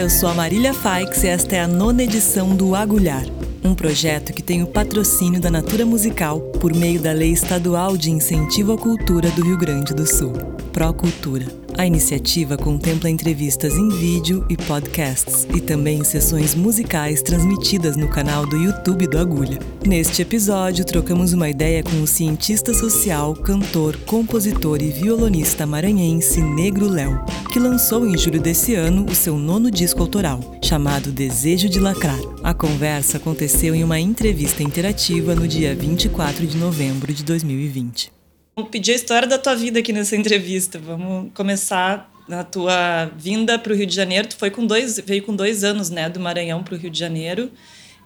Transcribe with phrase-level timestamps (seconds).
[0.00, 3.26] eu sou a Marília Faix e esta é a nona edição do Agulhar,
[3.62, 8.10] um projeto que tem o patrocínio da Natura Musical por meio da Lei Estadual de
[8.10, 10.32] Incentivo à Cultura do Rio Grande do Sul,
[10.72, 11.59] Procultura.
[11.80, 18.44] A iniciativa contempla entrevistas em vídeo e podcasts, e também sessões musicais transmitidas no canal
[18.44, 19.58] do YouTube do Agulha.
[19.86, 26.86] Neste episódio, trocamos uma ideia com o cientista social, cantor, compositor e violonista maranhense Negro
[26.86, 27.18] Léo,
[27.50, 32.20] que lançou em julho desse ano o seu nono disco autoral, chamado Desejo de Lacrar.
[32.44, 38.19] A conversa aconteceu em uma entrevista interativa no dia 24 de novembro de 2020.
[38.60, 40.78] Vamos pedir a história da tua vida aqui nessa entrevista.
[40.78, 44.28] Vamos começar na tua vinda para o Rio de Janeiro.
[44.28, 46.98] Tu foi com dois, veio com dois anos, né, do Maranhão para o Rio de
[46.98, 47.50] Janeiro.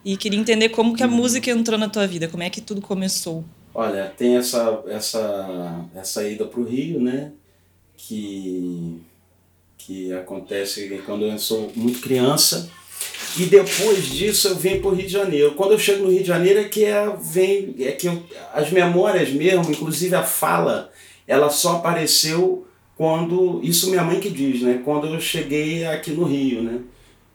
[0.04, 1.12] E queria entender como que a uhum.
[1.12, 3.44] música entrou na tua vida, como é que tudo começou.
[3.74, 7.32] Olha, tem essa essa essa ida para o Rio, né,
[7.96, 9.00] que
[9.76, 12.70] que acontece quando eu sou muito criança
[13.36, 15.54] e depois disso eu venho para o Rio de Janeiro.
[15.54, 18.70] Quando eu chego no Rio de Janeiro é que é, vem, é que eu, as
[18.70, 20.90] memórias mesmo, inclusive a fala,
[21.26, 23.60] ela só apareceu quando.
[23.62, 24.80] Isso minha mãe que diz, né?
[24.84, 26.80] Quando eu cheguei aqui no Rio, né?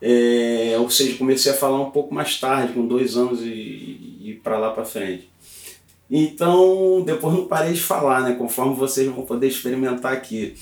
[0.02, 4.39] É, ou seja, comecei a falar um pouco mais tarde, com dois anos e, e
[4.42, 5.30] para lá para frente.
[6.09, 8.36] Então, depois não parei de falar, né?
[8.36, 10.56] Conforme vocês vão poder experimentar aqui.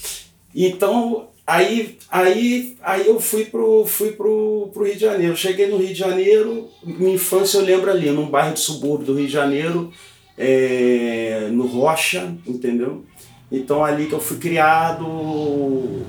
[0.54, 5.38] Então, Aí, aí, aí eu fui pro, fui pro, pro Rio de Janeiro.
[5.38, 9.14] Cheguei no Rio de Janeiro, minha infância eu lembro ali, num bairro de subúrbio do
[9.14, 9.94] Rio de Janeiro,
[10.38, 13.06] é, no Rocha, entendeu?
[13.50, 16.04] Então ali que eu fui criado,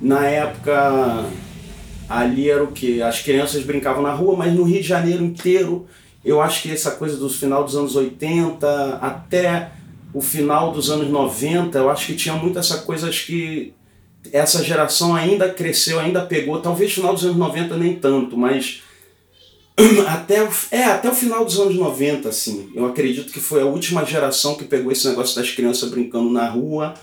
[0.00, 1.26] na época
[2.08, 3.02] ali era o que?
[3.02, 5.86] As crianças brincavam na rua, mas no Rio de Janeiro inteiro,
[6.24, 9.72] eu acho que essa coisa do final dos anos 80 até
[10.14, 13.74] o final dos anos 90, eu acho que tinha muito essa coisa, que
[14.32, 18.82] essa geração ainda cresceu, ainda pegou, talvez final dos anos 90 nem tanto, mas
[20.06, 23.66] até o, é, até o final dos anos 90, assim, eu acredito que foi a
[23.66, 26.94] última geração que pegou esse negócio das crianças brincando na rua,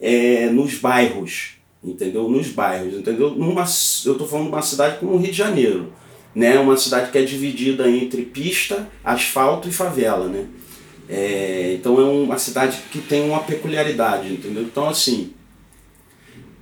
[0.00, 2.28] é, nos bairros, entendeu?
[2.28, 3.30] Nos bairros, entendeu?
[3.30, 3.62] Numa,
[4.04, 5.92] eu estou falando de uma cidade como o Rio de Janeiro,
[6.34, 6.58] né?
[6.58, 10.46] Uma cidade que é dividida entre pista, asfalto e favela, né?
[11.08, 14.62] É, então é uma cidade que tem uma peculiaridade, entendeu?
[14.62, 15.32] Então assim,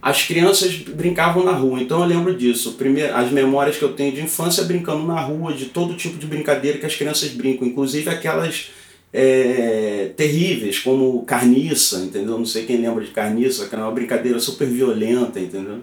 [0.00, 2.74] as crianças brincavam na rua, então eu lembro disso.
[2.74, 6.26] Primeiro, as memórias que eu tenho de infância brincando na rua, de todo tipo de
[6.26, 8.70] brincadeira que as crianças brincam, inclusive aquelas
[9.12, 12.38] é, terríveis, como carniça, entendeu?
[12.38, 15.80] Não sei quem lembra de carniça, que era uma brincadeira super violenta, entendeu?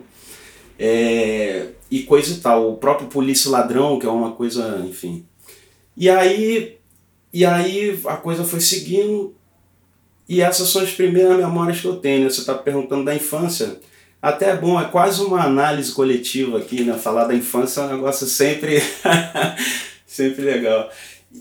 [0.77, 2.71] É, e coisa e tal.
[2.71, 5.25] O próprio polícia ladrão, que é uma coisa, enfim.
[5.97, 6.77] E aí,
[7.33, 9.33] e aí a coisa foi seguindo,
[10.27, 12.23] e essas são as primeiras memórias que eu tenho.
[12.23, 12.29] Né?
[12.29, 13.79] Você está perguntando da infância.
[14.23, 16.97] Até é bom, é quase uma análise coletiva aqui, né?
[16.97, 18.81] Falar da infância é um negócio sempre,
[20.07, 20.89] sempre legal.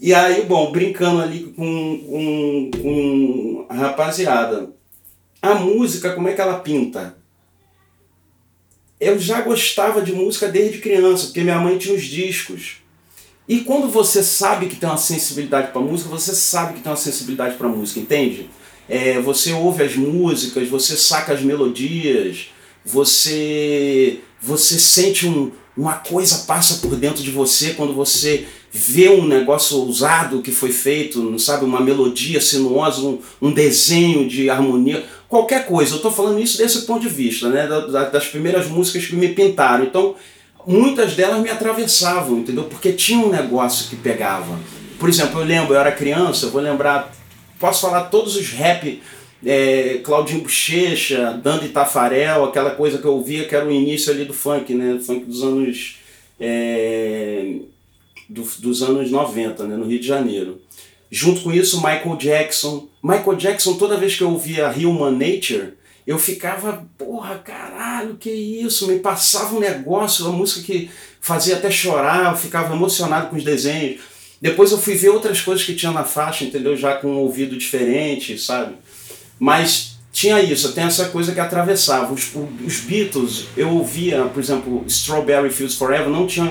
[0.00, 4.70] E aí, bom, brincando ali com, com, com a rapaziada.
[5.40, 7.16] A música, como é que ela pinta?
[8.98, 12.78] Eu já gostava de música desde criança, porque minha mãe tinha os discos.
[13.46, 16.98] E quando você sabe que tem uma sensibilidade para música, você sabe que tem uma
[16.98, 18.50] sensibilidade para música, entende?
[18.88, 22.48] É, você ouve as músicas, você saca as melodias,
[22.84, 29.26] você você sente um, uma coisa passa por dentro de você quando você vê um
[29.26, 35.04] negócio ousado que foi feito, não sabe, uma melodia sinuosa, um, um desenho de harmonia,
[35.28, 35.92] qualquer coisa.
[35.92, 39.28] Eu estou falando isso desse ponto de vista, né, da, das primeiras músicas que me
[39.28, 39.84] pintaram.
[39.84, 40.16] Então,
[40.66, 42.64] muitas delas me atravessavam, entendeu?
[42.64, 44.58] Porque tinha um negócio que pegava.
[44.98, 47.12] Por exemplo, eu lembro, eu era criança, eu vou lembrar,
[47.58, 49.02] posso falar todos os rap
[49.44, 54.24] é, Claudinho Bochecha, Dando Tafarel, aquela coisa que eu ouvia que era o início ali
[54.24, 54.98] do funk, né?
[55.04, 55.98] funk dos anos.
[56.40, 57.56] É,
[58.28, 59.76] do, dos anos 90, né?
[59.76, 60.60] no Rio de Janeiro.
[61.10, 62.88] Junto com isso, Michael Jackson.
[63.02, 65.74] Michael Jackson, toda vez que eu ouvia Human Nature,
[66.06, 68.88] eu ficava, porra, caralho, que isso?
[68.88, 70.90] Me passava um negócio, uma música que
[71.20, 74.00] fazia até chorar, eu ficava emocionado com os desenhos.
[74.40, 76.76] Depois eu fui ver outras coisas que tinha na faixa, entendeu?
[76.76, 78.74] Já com um ouvido diferente, sabe?
[79.42, 82.14] Mas tinha isso, tem essa coisa que atravessava.
[82.14, 82.30] Os,
[82.64, 86.48] os Beatles, eu ouvia, por exemplo, Strawberry Fields Forever, não tinha.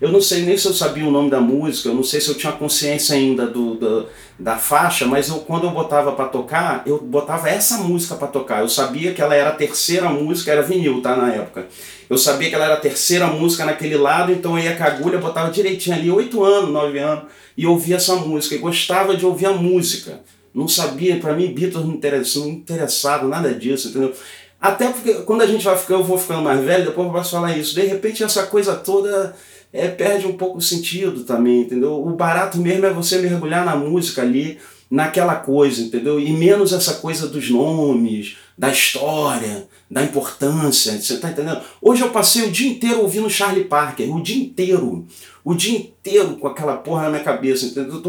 [0.00, 2.28] Eu não sei nem se eu sabia o nome da música, eu não sei se
[2.28, 4.06] eu tinha consciência ainda do, do
[4.38, 8.60] da faixa, mas eu, quando eu botava para tocar, eu botava essa música para tocar.
[8.60, 11.16] Eu sabia que ela era a terceira música, era vinil, tá?
[11.16, 11.66] Na época.
[12.08, 14.86] Eu sabia que ela era a terceira música naquele lado, então eu ia com a
[14.86, 17.24] agulha, botava direitinho ali, oito anos, nove anos,
[17.56, 18.54] e ouvia essa música.
[18.54, 20.20] E gostava de ouvir a música.
[20.54, 24.14] Não sabia, para mim, Beatles não interessava, não interessava, nada disso, entendeu?
[24.60, 27.30] Até porque quando a gente vai ficando, eu vou ficando mais velho, depois eu posso
[27.30, 27.74] falar isso.
[27.74, 29.36] De repente essa coisa toda
[29.72, 31.94] é, perde um pouco o sentido também, entendeu?
[32.04, 34.58] O barato mesmo é você mergulhar na música ali,
[34.90, 36.18] naquela coisa, entendeu?
[36.18, 41.62] E menos essa coisa dos nomes, da história, da importância, você tá entendendo?
[41.80, 45.06] Hoje eu passei o dia inteiro ouvindo Charlie Parker, o dia inteiro,
[45.42, 48.02] o dia inteiro com aquela porra na minha cabeça, entendeu?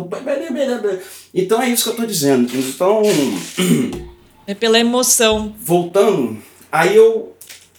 [1.34, 2.50] Então é isso que eu tô dizendo.
[2.54, 3.04] Então.
[4.48, 5.54] É pela emoção.
[5.60, 6.40] Voltando,
[6.72, 7.36] aí eu.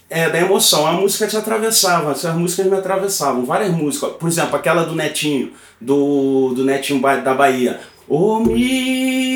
[0.09, 0.87] É, da emoção.
[0.87, 4.13] A música te atravessava, as músicas me atravessavam, várias músicas.
[4.13, 5.51] Por exemplo, aquela do Netinho,
[5.81, 7.81] do, do Netinho da Bahia.
[8.07, 9.35] Ô oh, Mila,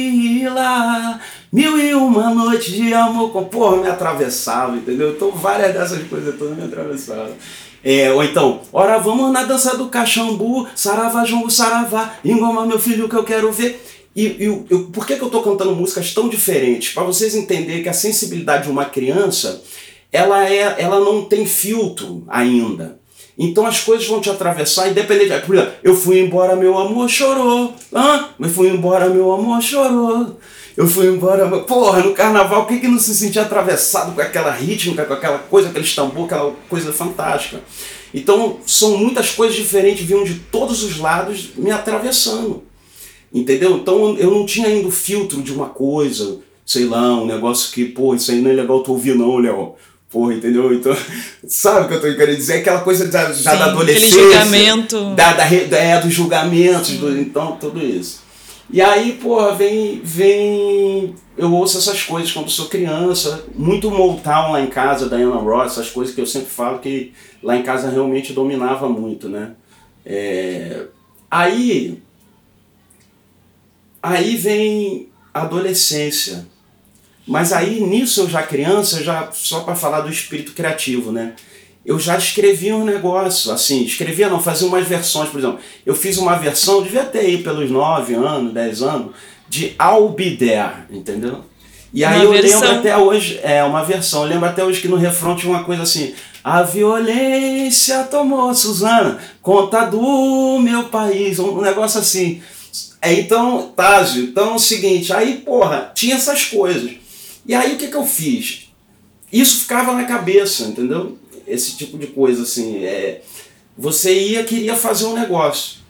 [1.56, 3.46] mil e uma noite de amor com.
[3.46, 5.12] Porra, me atravessava, entendeu?
[5.12, 7.31] Então várias dessas coisas todas me atravessavam.
[7.81, 13.07] É, ou então, ora vamos na dança do cachambu, saravá, jongo, saravá, engoma meu filho
[13.07, 13.81] que eu quero ver.
[14.13, 16.94] E, e eu, por que, que eu estou cantando músicas tão diferentes?
[16.94, 19.62] Para vocês entenderem que a sensibilidade de uma criança
[20.12, 23.00] ela, é, ela não tem filtro ainda.
[23.38, 25.46] Então as coisas vão te atravessar independente.
[25.46, 27.74] Por exemplo, eu fui embora, meu amor chorou.
[27.94, 28.30] Hã?
[28.40, 30.38] Eu fui embora, meu amor chorou.
[30.77, 31.48] Eu fui embora.
[31.62, 35.69] Porra, no carnaval, quem que não se sentia atravessado com aquela rítmica, com aquela coisa,
[35.69, 37.62] aquele tambor, aquela coisa fantástica?
[38.13, 42.63] Então, são muitas coisas diferentes, vinham de todos os lados me atravessando.
[43.33, 43.75] Entendeu?
[43.75, 47.83] Então eu não tinha ainda o filtro de uma coisa, sei lá, um negócio que,
[47.83, 49.74] pô, isso aí não é legal tu ouvir não, Léo.
[50.10, 50.74] Porra, entendeu?
[50.74, 50.95] Então,
[51.45, 52.60] sabe o que eu tô querendo dizer?
[52.60, 54.07] Aquela coisa da, Sim, da adolescência.
[54.07, 55.16] Aquele julgamento.
[55.16, 58.25] Da, da, é, dos julgamentos, do, então, tudo isso.
[58.70, 61.16] E aí, porra, vem, vem.
[61.38, 65.74] Eu ouço essas coisas quando sou criança, muito Motown lá em casa, da Anna Ross,
[65.74, 67.14] essas coisas que eu sempre falo que
[67.44, 69.52] lá em casa realmente dominava muito, né?
[70.06, 70.86] É...
[71.30, 72.02] Aí,
[74.08, 76.46] Aí vem adolescência.
[77.26, 81.34] Mas aí nisso eu já criança, já só para falar do espírito criativo, né?
[81.86, 85.60] Eu já escrevia um negócio, assim, escrevia não, fazia umas versões, por exemplo.
[85.86, 89.16] Eu fiz uma versão, devia ter aí pelos 9 anos, 10 anos,
[89.48, 91.42] de I'll Be There, entendeu?
[91.94, 92.60] E aí uma eu versão.
[92.62, 95.64] lembro até hoje, é uma versão, eu lembro até hoje que no refrão tinha uma
[95.64, 102.42] coisa assim, a violência tomou Suzana, conta do meu país, um negócio assim.
[103.02, 106.92] É, então, Tásio, então é o seguinte, aí, porra, tinha essas coisas.
[107.46, 108.70] E aí o que, que eu fiz?
[109.31, 111.18] Isso ficava na cabeça, entendeu?
[111.47, 112.83] Esse tipo de coisa, assim.
[112.83, 113.21] É,
[113.77, 115.86] você ia, queria fazer um negócio.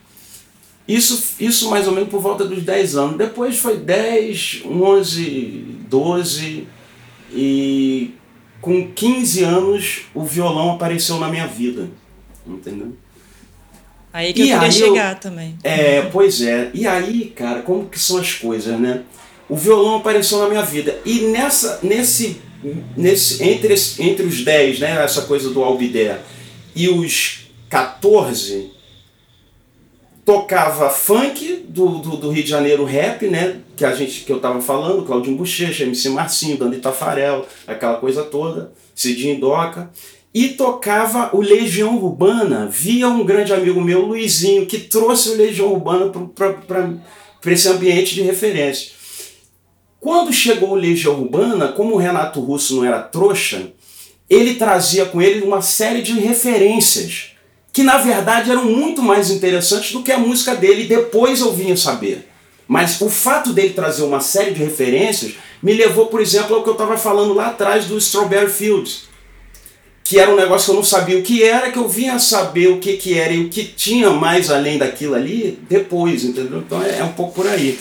[0.87, 3.17] Isso, isso mais ou menos por volta dos 10 anos.
[3.17, 6.67] Depois foi 10, 11, 12
[7.33, 8.13] e
[8.61, 11.89] com 15 anos o violão apareceu na minha vida.
[12.45, 12.93] Entendeu?
[14.13, 15.57] Aí que e eu queria chegar eu, também.
[15.63, 16.69] É, pois é.
[16.73, 19.01] E aí, cara, como que são as coisas, né?
[19.49, 20.99] O violão apareceu na minha vida.
[21.03, 22.41] E nessa, nesse,
[22.95, 26.19] nesse entre, entre os 10, né, essa coisa do Albidé,
[26.75, 28.71] e os 14,
[30.23, 33.61] tocava funk do, do, do, Rio de Janeiro rap, né?
[33.75, 38.23] Que a gente que eu tava falando, Claudinho Bochecha, MC Marcinho, Dani Tafarel, aquela coisa
[38.23, 39.91] toda, Cidinho Doca
[40.35, 45.71] e tocava o Legião Urbana via um grande amigo meu, Luizinho, que trouxe o Legião
[45.71, 46.11] Urbana
[46.67, 48.91] para esse ambiente de referência.
[50.05, 53.71] Quando chegou o Legião Urbana, como o Renato Russo não era trouxa,
[54.29, 57.31] ele trazia com ele uma série de referências
[57.73, 61.75] que na verdade eram muito mais interessantes do que a música dele, depois eu vinha
[61.75, 62.29] saber.
[62.67, 66.69] Mas o fato dele trazer uma série de referências me levou, por exemplo, ao que
[66.69, 69.05] eu estava falando lá atrás do Strawberry Fields
[70.03, 72.67] que era um negócio que eu não sabia o que era, que eu vinha saber
[72.67, 76.59] o que, que era e o que tinha mais além daquilo ali depois, entendeu?
[76.59, 77.79] Então é, é um pouco por aí.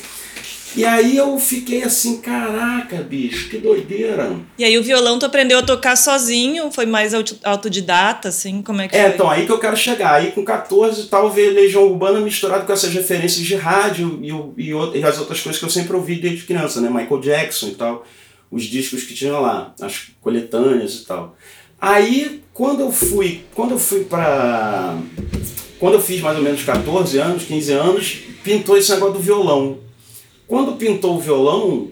[0.76, 4.37] E aí eu fiquei assim, caraca, bicho, que doideira.
[4.59, 6.71] E aí o violão tu aprendeu a tocar sozinho?
[6.73, 7.12] Foi mais
[7.45, 8.61] autodidata, assim?
[8.61, 9.14] Como é que É, foi?
[9.14, 10.14] então, aí que eu quero chegar.
[10.14, 14.31] Aí com 14 tal, veio Legião Urbana misturado com essas referências de rádio e,
[14.62, 16.88] e, e as outras coisas que eu sempre ouvi desde criança, né?
[16.90, 18.04] Michael Jackson e tal.
[18.50, 21.37] Os discos que tinham lá, as coletâneas e tal.
[21.81, 24.97] Aí, quando eu fui, quando eu fui para
[25.78, 29.78] quando eu fiz mais ou menos 14 anos, 15 anos, pintou esse negócio do violão.
[30.47, 31.89] Quando pintou o violão,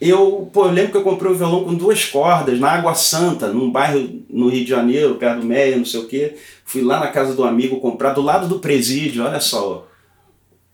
[0.00, 2.94] eu, pô, eu lembro que eu comprei o um violão com duas cordas na Água
[2.94, 6.36] Santa, num bairro no Rio de Janeiro, perto do Meia, não sei o quê.
[6.64, 9.86] Fui lá na casa do amigo comprar do lado do presídio, olha só.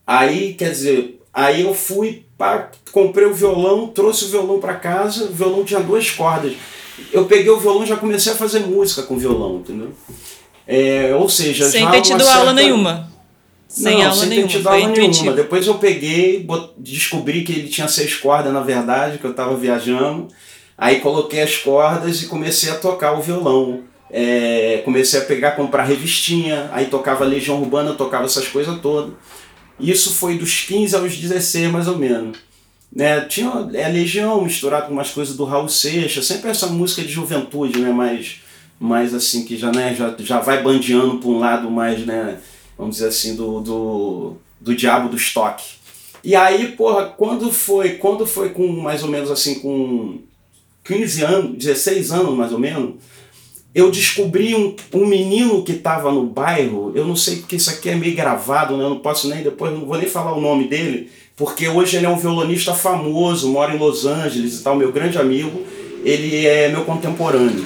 [0.06, 5.24] Aí, quer dizer, aí eu fui, pá, comprei o violão, trouxe o violão para casa,
[5.24, 6.54] o violão tinha duas cordas
[7.12, 9.92] eu peguei o violão e já comecei a fazer música com violão, entendeu?
[10.66, 12.38] É, ou seja, sem ter tido certa...
[12.38, 13.10] aula nenhuma.
[13.68, 14.70] Sem não, aula sem nenhuma.
[14.70, 15.32] aula nenhuma.
[15.32, 16.46] Depois eu peguei,
[16.78, 20.28] descobri que ele tinha seis cordas, na verdade, que eu estava viajando.
[20.78, 23.82] Aí coloquei as cordas e comecei a tocar o violão.
[24.10, 29.12] É, comecei a pegar, comprar revistinha, aí tocava Legião Urbana, tocava essas coisas todas.
[29.80, 32.38] Isso foi dos 15 aos 16 mais ou menos.
[32.94, 33.20] Né?
[33.22, 37.80] Tinha é, Legião misturado com umas coisas do Raul Seixas, sempre essa música de juventude,
[37.80, 37.90] né?
[37.90, 38.36] mais,
[38.78, 39.94] mais assim, que já, né?
[39.94, 42.38] já, já vai bandeando para um lado mais, né?
[42.76, 45.76] Vamos dizer assim, do, do, do diabo do estoque.
[46.22, 50.18] E aí, porra, quando foi, quando foi com mais ou menos assim, com
[50.84, 52.94] 15 anos, 16 anos mais ou menos,
[53.74, 57.90] eu descobri um, um menino que estava no bairro, eu não sei porque isso aqui
[57.90, 58.84] é meio gravado, né?
[58.84, 62.06] eu não posso nem depois, não vou nem falar o nome dele, porque hoje ele
[62.06, 65.62] é um violonista famoso, mora em Los Angeles e tal, meu grande amigo,
[66.02, 67.64] ele é meu contemporâneo.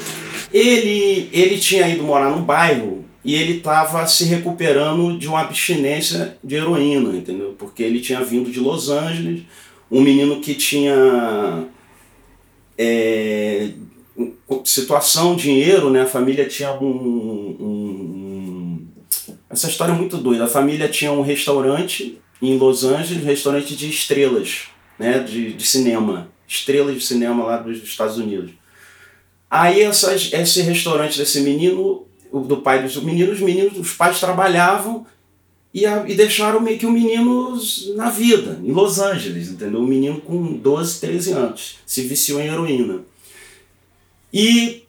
[0.52, 6.38] Ele, ele tinha ido morar no bairro e ele estava se recuperando de uma abstinência
[6.42, 7.54] de heroína, entendeu?
[7.58, 9.42] Porque ele tinha vindo de Los Angeles,
[9.90, 11.66] um menino que tinha
[12.78, 13.70] é,
[14.64, 16.02] situação, dinheiro, né?
[16.02, 18.88] A família tinha um, um, um,
[19.50, 20.44] Essa história é muito doida.
[20.44, 25.18] A família tinha um restaurante em Los Angeles, um restaurante de estrelas, né?
[25.18, 26.30] De, de cinema.
[26.48, 28.52] Estrelas de cinema lá dos Estados Unidos.
[29.50, 35.06] Aí essas, esse restaurante desse menino do pai dos meninos, os meninos, os pais trabalhavam
[35.72, 37.56] e, a, e deixaram meio que o menino
[37.96, 39.80] na vida, em Los Angeles, entendeu?
[39.80, 43.00] Um menino com 12, 13 anos, se viciou em heroína.
[44.32, 44.84] E,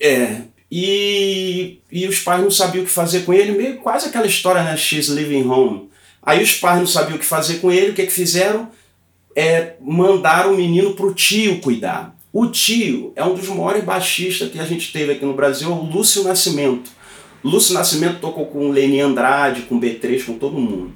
[0.00, 4.26] é, e, e os pais não sabiam o que fazer com ele, meio quase aquela
[4.26, 4.76] história, né?
[4.76, 5.88] She's living home.
[6.22, 8.70] Aí os pais não sabiam o que fazer com ele, o que, é que fizeram?
[9.36, 12.13] É, mandaram o menino para o tio cuidar.
[12.34, 15.72] O tio é um dos maiores baixistas que a gente teve aqui no Brasil, é
[15.72, 16.90] o Lúcio Nascimento.
[17.44, 20.90] Lúcio Nascimento tocou com o Leni Andrade, com o B3, com todo mundo.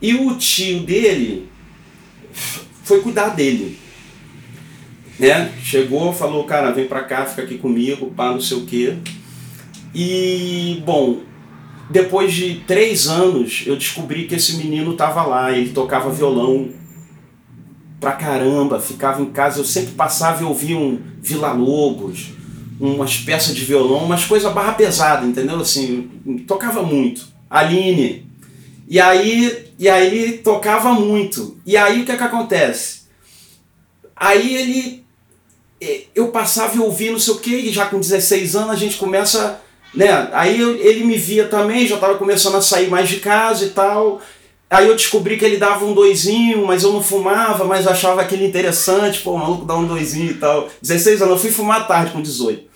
[0.00, 1.48] E o tio dele
[2.84, 3.76] foi cuidar dele.
[5.18, 5.52] Né?
[5.64, 8.94] Chegou, falou, cara, vem pra cá, fica aqui comigo, pá, não sei o quê.
[9.92, 11.22] E, bom,
[11.90, 16.68] depois de três anos, eu descobri que esse menino tava lá, ele tocava violão
[18.00, 22.30] pra caramba, ficava em casa, eu sempre passava e ouvia um Vila Lobos,
[22.80, 25.60] umas peças de violão, umas coisas barra pesada, entendeu?
[25.60, 26.10] Assim,
[26.46, 27.26] tocava muito.
[27.50, 28.26] Aline.
[28.86, 31.58] E aí, e aí tocava muito.
[31.66, 33.02] E aí o que é que acontece?
[34.16, 35.08] Aí ele
[36.14, 38.96] eu passava e ouvia não sei o que, e já com 16 anos a gente
[38.96, 39.60] começa,
[39.94, 40.28] né?
[40.32, 44.20] Aí ele me via também, já estava começando a sair mais de casa e tal.
[44.70, 48.46] Aí eu descobri que ele dava um doisinho, mas eu não fumava, mas achava aquele
[48.46, 50.68] interessante, pô, o maluco dá um doisinho e tal.
[50.82, 52.68] 16 anos, eu fui fumar tarde com 18.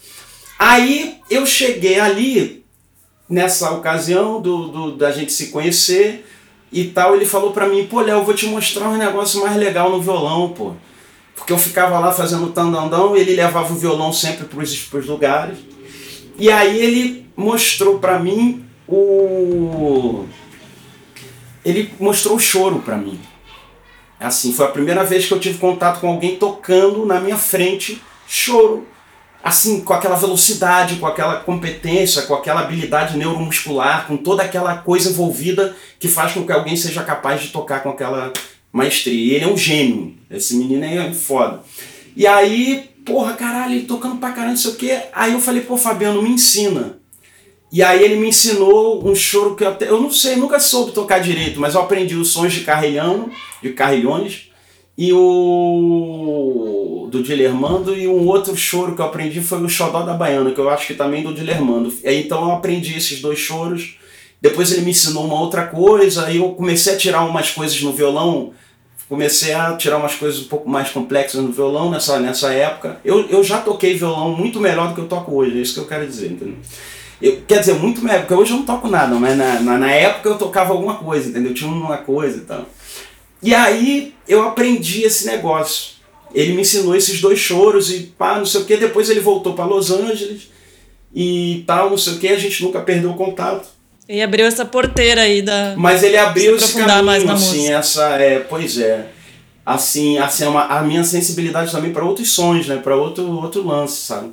[0.58, 2.64] Aí eu cheguei ali,
[3.28, 6.24] nessa ocasião do, do da gente se conhecer
[6.72, 9.56] e tal, ele falou pra mim, pô, Léo, eu vou te mostrar um negócio mais
[9.56, 10.72] legal no violão, pô.
[11.36, 15.58] Porque eu ficava lá fazendo tandandão, ele levava o violão sempre pros, pros lugares.
[16.38, 20.24] E aí ele mostrou pra mim o
[21.64, 23.18] ele mostrou o choro para mim.
[24.18, 28.00] Assim, foi a primeira vez que eu tive contato com alguém tocando na minha frente
[28.26, 28.86] choro.
[29.42, 35.10] Assim, com aquela velocidade, com aquela competência, com aquela habilidade neuromuscular, com toda aquela coisa
[35.10, 38.32] envolvida que faz com que alguém seja capaz de tocar com aquela
[38.72, 39.34] maestria.
[39.34, 40.14] Ele é um gênio.
[40.30, 41.60] Esse menino é foda.
[42.14, 45.00] E aí, porra, caralho, ele tocando pra caralho, não sei o quê.
[45.12, 47.01] Aí eu falei, pô, Fabiano, me ensina.
[47.72, 50.92] E aí ele me ensinou um choro que eu até, eu não sei, nunca soube
[50.92, 53.30] tocar direito, mas eu aprendi os sons de carrilhão,
[53.62, 54.50] de carrilhões,
[54.96, 60.12] e o do Dilermando, e um outro choro que eu aprendi foi o Xodó da
[60.12, 61.90] Baiana, que eu acho que também do Dilermando.
[62.04, 63.96] Então eu aprendi esses dois choros,
[64.38, 67.92] depois ele me ensinou uma outra coisa, aí eu comecei a tirar umas coisas no
[67.92, 68.52] violão,
[69.08, 73.00] comecei a tirar umas coisas um pouco mais complexas no violão nessa, nessa época.
[73.02, 75.80] Eu, eu já toquei violão muito melhor do que eu toco hoje, é isso que
[75.80, 76.56] eu quero dizer, entendeu?
[77.22, 79.92] Eu, quer dizer, muito melhor, porque hoje eu não toco nada, mas na, na, na,
[79.92, 81.52] época eu tocava alguma coisa, entendeu?
[81.52, 82.66] Eu tinha uma coisa e tal.
[83.40, 85.92] E aí eu aprendi esse negócio.
[86.34, 88.76] Ele me ensinou esses dois choros e pá, não sei o que.
[88.76, 90.48] Depois ele voltou para Los Angeles
[91.14, 92.28] e tal, não sei o que.
[92.28, 93.68] A gente nunca perdeu o contato.
[94.08, 95.74] E abriu essa porteira aí da.
[95.76, 97.76] Mas ele abriu esse caminho, mais na assim, música.
[97.76, 99.06] essa é, pois é.
[99.64, 102.78] Assim, assim, é uma, a minha sensibilidade também para outros sons, né?
[102.78, 104.32] Para outro, outro lance, sabe?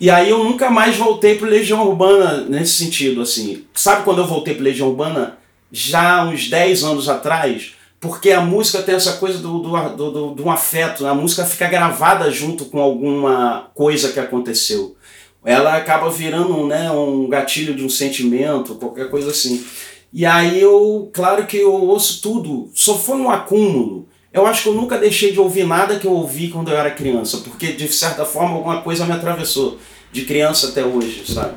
[0.00, 3.64] E aí eu nunca mais voltei para Legião Urbana nesse sentido, assim.
[3.74, 5.38] Sabe quando eu voltei para Legião Urbana?
[5.70, 10.30] Já uns 10 anos atrás, porque a música tem essa coisa do, do, do, do,
[10.30, 14.96] do afeto, a música fica gravada junto com alguma coisa que aconteceu.
[15.44, 19.64] Ela acaba virando né, um gatilho de um sentimento, qualquer coisa assim.
[20.12, 24.68] E aí eu, claro que eu ouço tudo, só foi um acúmulo eu acho que
[24.68, 27.88] eu nunca deixei de ouvir nada que eu ouvi quando eu era criança, porque de
[27.88, 29.78] certa forma alguma coisa me atravessou,
[30.12, 31.54] de criança até hoje, sabe?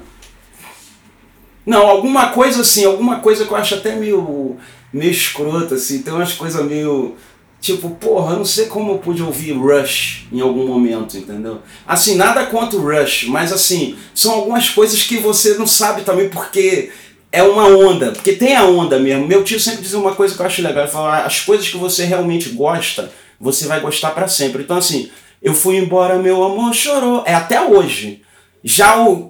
[1.65, 4.57] Não, alguma coisa assim, alguma coisa que eu acho até meio,
[4.91, 7.15] meio escrota, assim, tem umas coisas meio.
[7.59, 11.59] Tipo, porra, eu não sei como eu pude ouvir Rush em algum momento, entendeu?
[11.85, 16.27] Assim, nada contra o Rush, mas assim, são algumas coisas que você não sabe também
[16.27, 16.91] porque
[17.31, 19.27] é uma onda, porque tem a onda mesmo.
[19.27, 21.77] Meu tio sempre dizia uma coisa que eu acho legal, ele falava, as coisas que
[21.77, 24.63] você realmente gosta, você vai gostar para sempre.
[24.63, 25.09] Então assim,
[25.41, 28.21] eu fui embora, meu amor chorou, é até hoje.
[28.63, 29.29] Já o.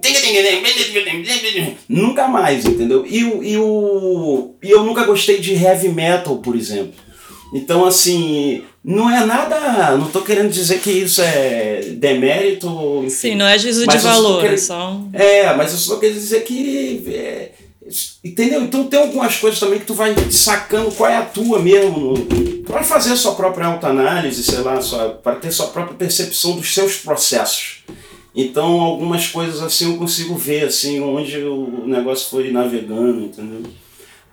[1.87, 3.05] Nunca mais, entendeu?
[3.07, 6.93] E, o, e, o, e eu nunca gostei de heavy metal, por exemplo.
[7.53, 9.95] Então, assim, não é nada.
[9.95, 12.67] Não estou querendo dizer que isso é demérito.
[13.05, 15.01] Enfim, Sim, não é juízo de valor, querendo, é só.
[15.13, 17.03] É, mas eu só quero dizer que.
[17.07, 17.51] É,
[18.23, 18.63] entendeu?
[18.63, 22.13] Então tem algumas coisas também que tu vai sacando qual é a tua mesmo.
[22.65, 24.79] Para fazer sua própria autoanálise, sei lá,
[25.23, 27.83] para ter sua própria percepção dos seus processos.
[28.35, 33.63] Então algumas coisas assim eu consigo ver assim onde o negócio foi navegando, entendeu?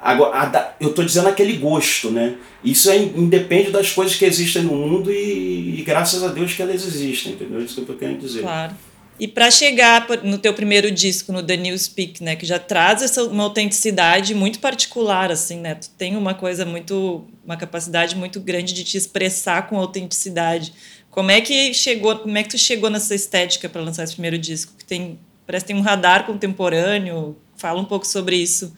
[0.00, 2.36] Agora, eu estou dizendo aquele gosto, né?
[2.62, 6.62] Isso é, independe das coisas que existem no mundo e, e graças a Deus que
[6.62, 7.60] elas existem, entendeu?
[7.60, 8.42] É isso que eu estou querendo dizer.
[8.42, 8.74] Claro.
[9.20, 13.02] E para chegar no teu primeiro disco, no The New Speak, né, que já traz
[13.02, 15.74] essa uma autenticidade muito particular, assim, né?
[15.74, 20.72] Tu tem uma coisa muito, uma capacidade muito grande de te expressar com autenticidade.
[21.10, 24.38] Como é que chegou, como é que tu chegou nessa estética para lançar esse primeiro
[24.38, 24.72] disco?
[24.78, 27.36] Que tem, parece que tem um radar contemporâneo.
[27.56, 28.72] Fala um pouco sobre isso.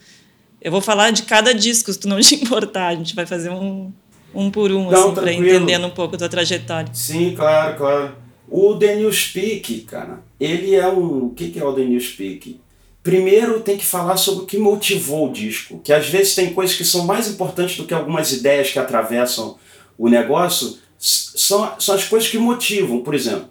[0.62, 2.88] Eu vou falar de cada disco, se tu não te importar.
[2.88, 3.92] A gente vai fazer um,
[4.34, 6.88] um por um, não, assim, para entendendo um pouco a tua trajetória.
[6.94, 8.29] Sim, claro, claro.
[8.50, 11.26] O New Speak, cara, ele é um.
[11.26, 12.60] O que, é o New Speak?
[13.00, 16.76] Primeiro tem que falar sobre o que motivou o disco, que às vezes tem coisas
[16.76, 19.56] que são mais importantes do que algumas ideias que atravessam
[19.96, 23.00] o negócio, são, são as coisas que motivam.
[23.02, 23.48] Por exemplo,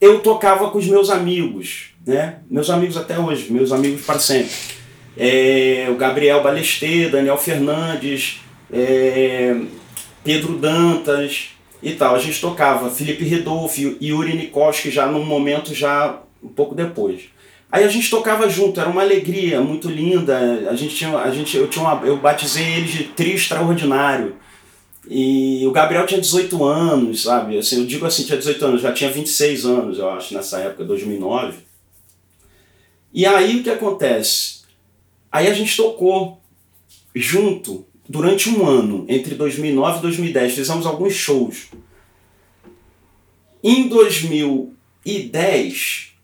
[0.00, 2.40] eu tocava com os meus amigos, né?
[2.50, 4.52] Meus amigos até hoje, meus amigos para sempre.
[5.16, 8.40] É, o Gabriel Balestê, Daniel Fernandes,
[8.72, 9.56] é,
[10.24, 11.53] Pedro Dantas
[11.84, 12.14] e tal.
[12.14, 17.24] A gente tocava Felipe Redolfo e Yuri Nikoski já num momento já um pouco depois.
[17.70, 20.68] Aí a gente tocava junto, era uma alegria muito linda.
[20.70, 24.36] A gente tinha, a gente, eu, tinha uma, eu batizei eles de Tri Extraordinário.
[25.08, 27.58] E o Gabriel tinha 18 anos, sabe?
[27.58, 30.84] Assim, eu digo assim, tinha 18 anos, já tinha 26 anos, eu acho, nessa época,
[30.84, 31.58] 2009.
[33.12, 34.62] E aí o que acontece?
[35.30, 36.40] Aí a gente tocou
[37.14, 41.68] junto durante um ano, entre 2009 e 2010, fizemos alguns shows.
[43.62, 46.14] Em 2010,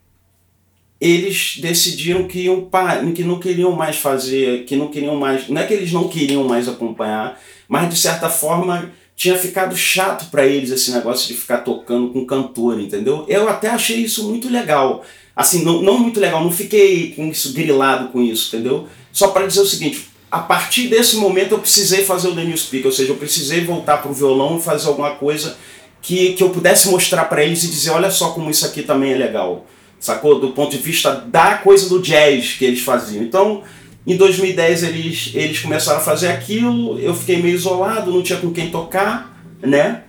[1.00, 2.68] eles decidiram que iam
[3.14, 6.44] que não queriam mais fazer, que não queriam mais, não é que eles não queriam
[6.44, 11.58] mais acompanhar, mas de certa forma tinha ficado chato para eles esse negócio de ficar
[11.58, 13.24] tocando com cantor, entendeu?
[13.28, 15.04] Eu até achei isso muito legal.
[15.34, 18.88] Assim, não, não muito legal, não fiquei com isso grilado com isso, entendeu?
[19.12, 22.86] Só para dizer o seguinte, a partir desse momento eu precisei fazer o New Speak,
[22.86, 25.56] ou seja, eu precisei voltar para o violão e fazer alguma coisa
[26.00, 29.12] que, que eu pudesse mostrar para eles e dizer, olha só como isso aqui também
[29.12, 29.66] é legal
[30.00, 30.40] sacou?
[30.40, 33.22] Do ponto de vista da coisa do jazz que eles faziam.
[33.22, 33.62] Então,
[34.06, 38.50] em 2010 eles, eles começaram a fazer aquilo, eu fiquei meio isolado, não tinha com
[38.50, 40.04] quem tocar, né?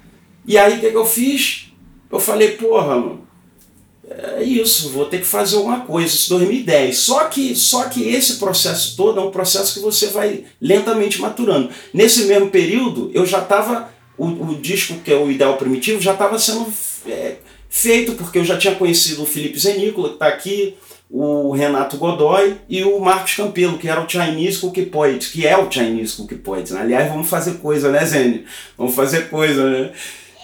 [0.47, 1.71] E aí o que, que eu fiz?
[2.10, 3.27] Eu falei, porra, mano,
[4.38, 6.97] é isso, vou ter que fazer alguma coisa, isso 2010.
[6.97, 11.69] Só que, só que esse processo todo é um processo que você vai lentamente maturando.
[11.93, 16.13] Nesse mesmo período, eu já estava, o, o disco que é o Ideal Primitivo já
[16.13, 16.67] estava sendo
[17.08, 17.36] é,
[17.69, 20.76] feito porque eu já tinha conhecido o Felipe Zenícola, que está aqui,
[21.10, 25.58] o Renato Godoy e o Marcos Campelo, que era o Chinese Cookie Poet, que é
[25.58, 26.71] o Chinese Cookie Poet.
[26.71, 26.80] Né?
[26.80, 28.45] Aliás, vamos fazer coisa, né, Zene?
[28.78, 29.91] Vamos fazer coisa, né?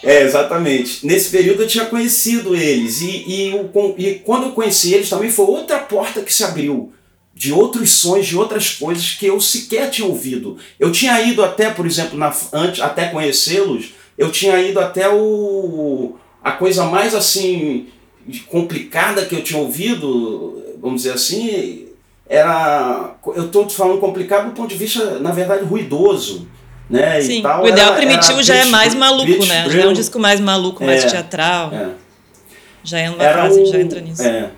[0.03, 1.05] É, exatamente.
[1.05, 5.29] Nesse período eu tinha conhecido eles e, e, o, e quando eu conheci eles também
[5.29, 6.93] foi outra porta que se abriu
[7.33, 10.57] de outros sons, de outras coisas que eu sequer tinha ouvido.
[10.79, 16.15] Eu tinha ido até, por exemplo, na, antes, até conhecê-los, eu tinha ido até o
[16.43, 17.87] a coisa mais assim
[18.47, 21.87] complicada que eu tinha ouvido, vamos dizer assim,
[22.27, 23.15] era.
[23.35, 26.47] Eu estou falando complicado do ponto de vista, na verdade, ruidoso.
[26.89, 29.69] Né, Sim, tal, o ideal era, primitivo era já é mais maluco, né?
[29.69, 31.73] Já é um disco mais maluco, mais é, teatral.
[31.73, 31.89] É.
[32.83, 34.21] Já é uma era o, já entra nisso.
[34.23, 34.51] É.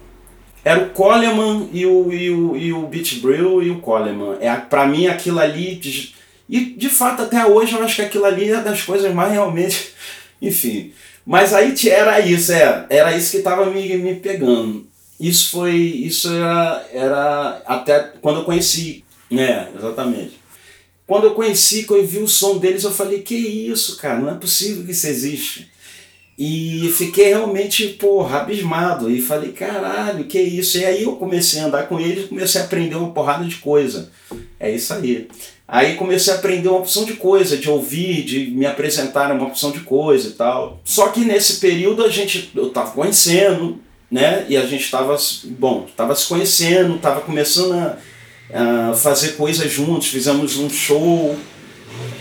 [0.63, 4.37] Era o Coleman e o, e o, e o Beach Brill e o Coleman.
[4.39, 5.81] É, pra mim aquilo ali.
[6.47, 9.91] E de fato até hoje eu acho que aquilo ali é das coisas mais realmente.
[10.41, 10.93] Enfim.
[11.25, 14.87] Mas aí era isso, é, era isso que estava me, me pegando.
[15.19, 20.38] Isso foi, isso era, era até quando eu conheci, é, exatamente.
[21.10, 24.30] Quando eu conheci, quando eu vi o som deles, eu falei, que isso, cara, não
[24.30, 25.72] é possível que isso existe.
[26.38, 29.10] E fiquei realmente, porra, abismado.
[29.10, 30.78] E falei, caralho, que isso?
[30.78, 34.12] E aí eu comecei a andar com eles comecei a aprender uma porrada de coisa.
[34.60, 35.28] É isso aí.
[35.67, 39.72] Aí comecei a aprender uma opção de coisa, de ouvir, de me apresentar uma opção
[39.72, 40.80] de coisa e tal.
[40.86, 43.80] Só que nesse período a gente, eu tava conhecendo,
[44.12, 44.45] né?
[44.48, 45.17] E a gente estava,
[45.58, 47.98] bom, tava se conhecendo, tava começando a,
[48.53, 51.38] a fazer coisas juntos, fizemos um show,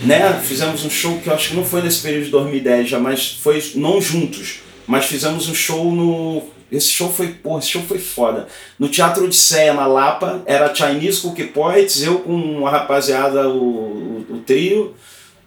[0.01, 0.33] né?
[0.43, 3.31] Fizemos um show que eu acho que não foi nesse período de 2010 já, mas
[3.41, 7.97] foi não juntos, mas fizemos um show no esse show foi, porra, esse show foi
[7.97, 8.47] foda.
[8.77, 14.25] No Teatro Odisseia, na Lapa, era Chinese Cookie Poets, eu com a rapaziada, o, o,
[14.35, 14.93] o trio,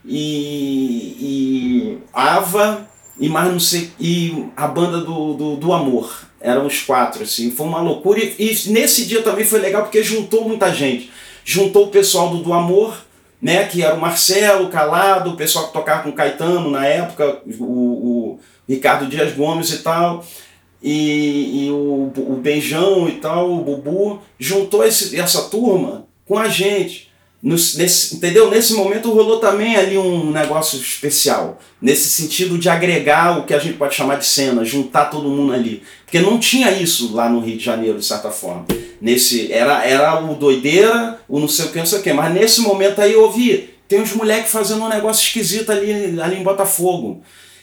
[0.04, 2.88] e, e Ava,
[3.20, 6.12] e mais não sei, e a banda do, do, do Amor.
[6.42, 8.20] Eram os quatro, assim, foi uma loucura.
[8.20, 11.10] E, e, nesse dia também foi legal porque juntou muita gente.
[11.44, 12.96] Juntou o pessoal do, do Amor,
[13.40, 17.64] né, que era o Marcelo Calado, o pessoal que tocava com Caetano na época, o,
[17.64, 20.24] o Ricardo Dias Gomes e tal,
[20.82, 22.42] e, e o, o
[23.08, 27.11] e tal, o Bubu, juntou esse, essa turma com a gente.
[27.42, 28.50] Nesse, entendeu?
[28.50, 33.58] Nesse momento rolou também ali um negócio especial, nesse sentido de agregar o que a
[33.58, 35.82] gente pode chamar de cena, juntar todo mundo ali.
[36.04, 38.64] Porque não tinha isso lá no Rio de Janeiro, de certa forma
[39.02, 42.32] nesse era era o doideira, o não sei o que, não sei o que, mas
[42.32, 46.44] nesse momento aí eu ouvi, tem uns moleques fazendo um negócio esquisito ali, ali em
[46.44, 47.20] Botafogo.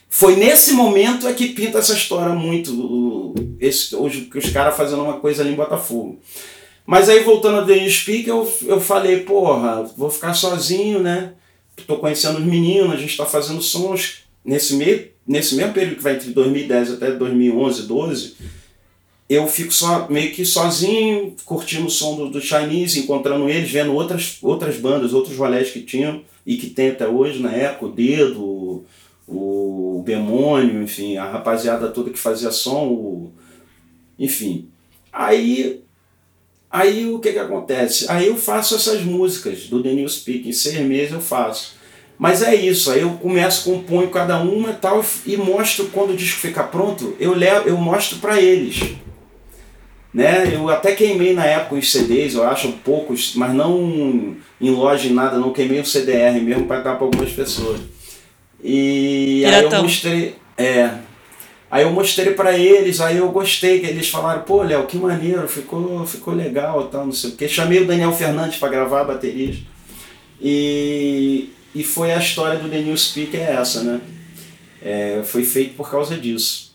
[0.10, 5.14] Foi nesse momento é que pinta essa história muito, esse, hoje os caras fazendo uma
[5.14, 6.20] coisa ali em Botafogo.
[6.90, 11.34] Mas aí voltando a The Speak, eu, eu falei, porra, vou ficar sozinho, né?
[11.86, 16.04] Tô conhecendo os meninos, a gente tá fazendo sons nesse meio, nesse mesmo período que
[16.04, 18.36] vai entre 2010 até 2011, 12
[19.30, 23.94] eu fico só meio que sozinho, curtindo o som do, do Chinese, encontrando eles, vendo
[23.94, 27.92] outras, outras bandas, outros rolés que tinham e que tem até hoje, na época, o
[27.92, 28.86] Dedo, o,
[29.28, 33.32] o Bemônio, enfim, a rapaziada toda que fazia som, o,
[34.18, 34.68] enfim.
[35.14, 35.84] Aí,
[36.70, 38.06] aí o que que acontece?
[38.10, 41.78] Aí eu faço essas músicas do The New Speak, em seis meses eu faço.
[42.18, 46.18] Mas é isso, aí eu começo, componho cada uma e tal, e mostro quando o
[46.18, 48.96] disco fica pronto, eu, levo, eu mostro para eles.
[50.14, 50.54] Né?
[50.54, 55.14] Eu até queimei na época os CDs, eu acho poucos, mas não em loja e
[55.14, 57.80] nada, não queimei o CDR mesmo para dar para algumas pessoas.
[58.62, 60.90] E aí eu mostrei, é,
[61.70, 65.48] aí eu mostrei para eles, aí eu gostei que eles falaram, pô, Léo, que maneiro,
[65.48, 67.48] ficou, ficou legal, tal, não sei o que.
[67.48, 69.56] Chamei o Daniel Fernandes para gravar a bateria.
[70.42, 74.02] E, e foi a história do The New Speak é essa, né?
[74.82, 76.74] É, foi feito por causa disso.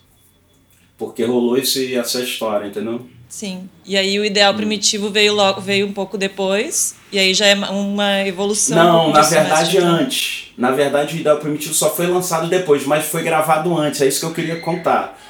[0.97, 3.07] Porque rolou esse, essa história, entendeu?
[3.29, 3.69] Sim.
[3.85, 4.57] E aí o ideal hum.
[4.57, 8.77] primitivo veio logo, veio um pouco depois, e aí já é uma evolução.
[8.77, 10.44] Não, um na verdade antes.
[10.57, 14.21] Na verdade o ideal primitivo só foi lançado depois, mas foi gravado antes, é isso
[14.21, 15.21] que eu queria contar.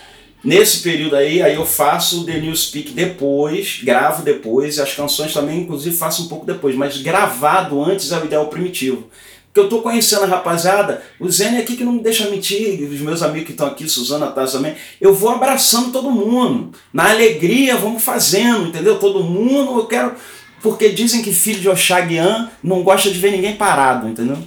[0.43, 5.33] Nesse período aí, aí eu faço o The New Speak depois, gravo depois, as canções
[5.33, 9.09] também, inclusive, faço um pouco depois, mas gravado antes é o ideal primitivo
[9.55, 12.99] que eu tô conhecendo a rapaziada, o Zene aqui que não me deixa mentir, os
[12.99, 16.73] meus amigos que estão aqui, Suzana, Taz também, eu vou abraçando todo mundo.
[16.93, 18.99] Na alegria, vamos fazendo, entendeu?
[18.99, 20.15] Todo mundo, eu quero.
[20.61, 24.39] Porque dizem que filho de Oxaguian não gosta de ver ninguém parado, entendeu?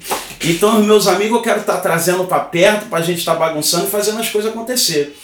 [0.44, 3.40] Então, meus amigos eu quero estar tá trazendo para perto, para a gente estar tá
[3.40, 5.16] bagunçando e fazendo as coisas acontecer.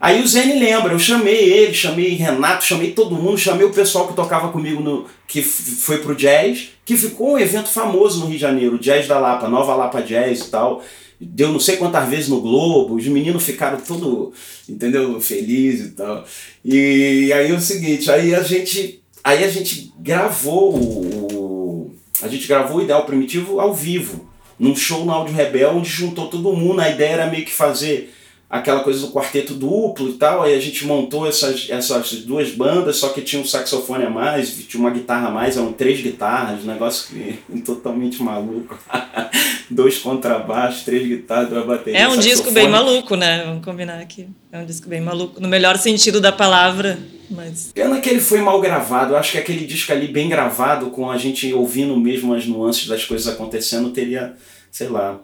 [0.00, 4.08] Aí o Zene lembra, eu chamei ele, chamei Renato, chamei todo mundo, chamei o pessoal
[4.08, 8.36] que tocava comigo no que foi pro jazz, que ficou um evento famoso no Rio
[8.36, 10.82] de Janeiro, o Jazz da Lapa, Nova Lapa Jazz e tal.
[11.20, 14.32] Deu não sei quantas vezes no Globo, os meninos ficaram todo,
[14.66, 16.24] entendeu, felizes e tal.
[16.64, 22.48] E aí é o seguinte, aí a gente, aí a gente gravou o, a gente
[22.48, 24.29] gravou o Ideal Primitivo ao vivo,
[24.60, 28.12] num show no Áudio Rebel, onde juntou todo mundo, a ideia era meio que fazer
[28.50, 32.96] aquela coisa do quarteto duplo e tal, aí a gente montou essas, essas duas bandas,
[32.96, 36.64] só que tinha um saxofone a mais, tinha uma guitarra a mais, eram três guitarras,
[36.64, 38.76] um negócio que, totalmente maluco.
[39.70, 42.02] Dois contrabaixos, três guitarras, duas baterias.
[42.02, 42.34] É um saxofone.
[42.34, 43.44] disco bem maluco, né?
[43.44, 44.28] Vamos combinar aqui.
[44.50, 46.98] É um disco bem maluco, no melhor sentido da palavra.
[47.30, 47.70] Mas...
[47.72, 49.12] Pena que ele foi mal gravado.
[49.12, 52.88] Eu acho que aquele disco ali, bem gravado, com a gente ouvindo mesmo as nuances
[52.88, 54.34] das coisas acontecendo, teria,
[54.72, 55.20] sei lá.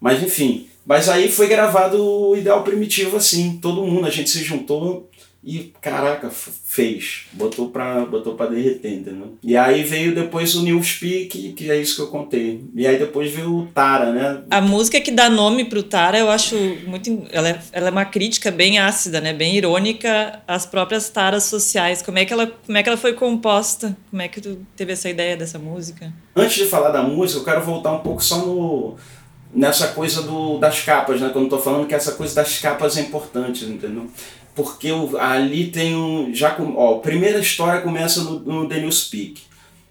[0.00, 4.42] Mas enfim, mas aí foi gravado o Ideal Primitivo assim, todo mundo, a gente se
[4.42, 5.08] juntou
[5.46, 7.26] E, caraca, fez.
[7.34, 9.34] Botou pra, botou pra derreter, entendeu?
[9.42, 12.64] E aí veio depois o Newspeak, que é isso que eu contei.
[12.74, 14.42] E aí depois veio o Tara, né?
[14.50, 17.26] A música que dá nome pro Tara, eu acho muito...
[17.30, 19.34] Ela é, ela é uma crítica bem ácida, né?
[19.34, 22.00] Bem irônica às próprias taras sociais.
[22.00, 23.94] Como é, que ela, como é que ela foi composta?
[24.10, 26.10] Como é que tu teve essa ideia dessa música?
[26.34, 28.96] Antes de falar da música, eu quero voltar um pouco só no
[29.54, 31.30] nessa coisa do, das capas, né?
[31.32, 34.08] Quando eu tô falando que essa coisa das capas é importante, entendeu?
[34.54, 34.88] porque
[35.18, 36.32] ali tem um.
[36.32, 39.42] Já, ó, a primeira história começa no, no The Newspeak,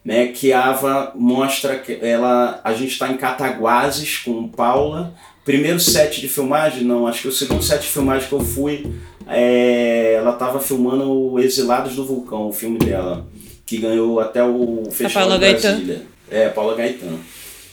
[0.04, 5.13] né, que a Ava mostra que ela, a gente está em Cataguases com Paula.
[5.43, 8.93] Primeiro set de filmagem, não, acho que o segundo set de filmagem que eu fui,
[9.28, 13.28] é, ela estava filmando o Exilados do Vulcão, o filme dela,
[13.65, 15.95] que ganhou até o Festival de Brasília.
[15.95, 16.02] Gaetan.
[16.32, 17.19] É, Paula Gaetano.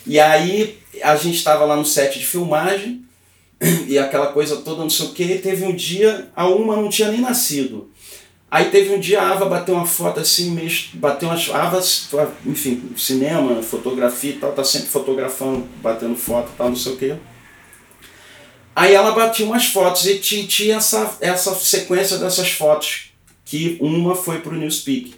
[0.05, 3.05] E aí a gente estava lá no set de filmagem,
[3.87, 5.39] e aquela coisa toda, não sei o que.
[5.39, 7.91] Teve um dia, a uma não tinha nem nascido.
[8.51, 11.49] Aí teve um dia a Ava bateu uma foto assim, meio, bateu umas.
[11.51, 11.81] Ava,
[12.45, 16.97] enfim, cinema, fotografia e tal, tá sempre fotografando, batendo foto e tal, não sei o
[16.97, 17.15] que.
[18.75, 23.13] Aí ela batia umas fotos e tinha essa, essa sequência dessas fotos,
[23.45, 25.15] que uma foi pro Newspeak,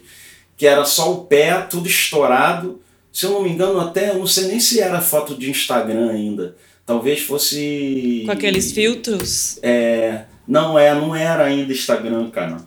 [0.57, 2.82] que era só o pé, tudo estourado.
[3.13, 6.09] Se eu não me engano, até, eu não sei nem se era foto de Instagram
[6.09, 8.23] ainda Talvez fosse.
[8.25, 9.57] Com aqueles filtros?
[9.61, 10.23] É.
[10.45, 12.57] Não é, não era ainda Instagram, cara.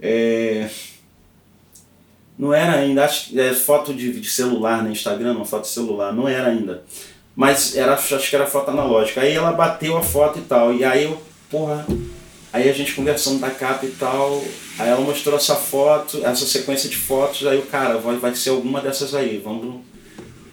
[0.00, 0.68] É.
[2.36, 4.90] Não era ainda, acho é foto de, de celular, né?
[4.90, 6.82] Instagram, não, foto de celular, não era ainda.
[7.36, 9.20] Mas era, acho que era foto analógica.
[9.20, 10.74] Aí ela bateu a foto e tal.
[10.74, 11.86] E aí eu, porra.
[12.52, 14.42] Aí a gente conversando da capa e tal.
[14.78, 17.46] Aí ela mostrou essa foto, essa sequência de fotos.
[17.46, 19.40] Aí o cara, vai, vai ser alguma dessas aí.
[19.42, 19.82] Vamos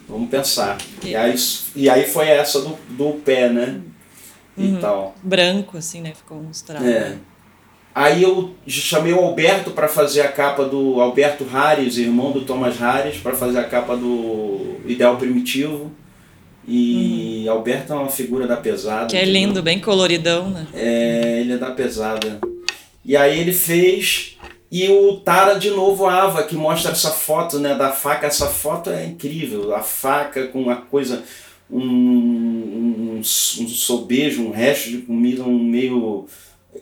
[0.07, 0.77] Vamos pensar.
[1.03, 1.35] E aí,
[1.75, 3.81] e aí foi essa do, do pé, né?
[4.55, 4.77] Uhum.
[4.77, 5.15] E tal.
[5.21, 6.13] Branco, assim, né?
[6.15, 6.87] Ficou mostrado.
[6.87, 7.17] É.
[7.93, 12.77] Aí eu chamei o Alberto para fazer a capa do Alberto Harris, irmão do Thomas
[12.77, 15.91] Harris, para fazer a capa do Ideal Primitivo.
[16.67, 17.51] E uhum.
[17.51, 19.07] Alberto é uma figura da pesada.
[19.07, 20.67] Que é lindo, bem coloridão, né?
[20.73, 22.39] É, ele é da pesada.
[23.05, 24.37] E aí ele fez
[24.71, 28.27] e o Tara de novo Ava, que mostra essa foto né, da faca.
[28.27, 29.73] Essa foto é incrível.
[29.73, 31.23] A faca com uma coisa,
[31.71, 36.25] um, um, um sobejo, um resto de comida, um meio.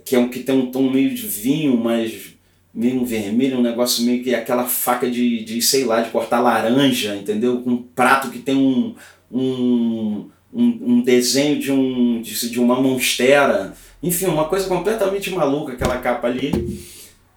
[0.04, 2.34] que, é um, que tem um tom meio de vinho, mas
[2.74, 6.42] meio um vermelho, um negócio meio que aquela faca de, de sei lá, de cortar
[6.42, 7.62] laranja, entendeu?
[7.62, 8.96] Com um prato que tem um,
[9.32, 13.74] um, um, um desenho de, um, de, de uma monstera.
[14.02, 16.84] Enfim, uma coisa completamente maluca aquela capa ali.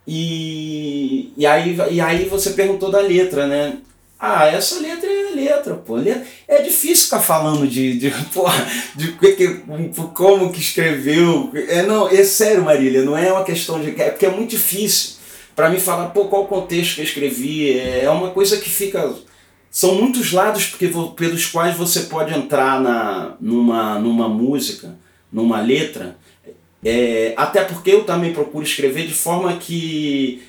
[0.07, 3.79] E, e, aí, e aí você perguntou da letra, né?
[4.19, 5.97] Ah, essa letra é letra, pô.
[6.49, 9.63] É difícil ficar falando de, de, porra, de que,
[10.15, 11.51] como que escreveu.
[11.55, 13.91] É, não, é sério, Marília, não é uma questão de.
[14.01, 15.19] É porque é muito difícil
[15.55, 17.79] para mim falar, pô, qual contexto que eu escrevi.
[17.79, 19.13] É, é uma coisa que fica.
[19.79, 24.99] São muitos lados porque, pelos quais você pode entrar na, numa, numa música,
[25.31, 26.17] numa letra
[26.85, 30.43] é, até porque eu também procuro escrever de forma que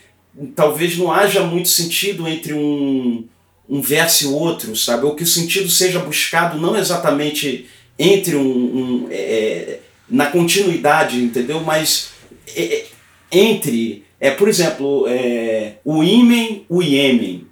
[0.56, 3.24] talvez não haja muito sentido entre um,
[3.68, 5.06] um verso e outro, sabe?
[5.06, 7.68] Ou que o sentido seja buscado não exatamente
[8.00, 8.42] entre um.
[8.42, 11.60] um é, é na continuidade, entendeu?
[11.60, 12.14] Mas
[12.56, 12.86] é, é,
[13.32, 14.04] entre.
[14.20, 17.49] É, por exemplo, é, o Imen, o Iêmen.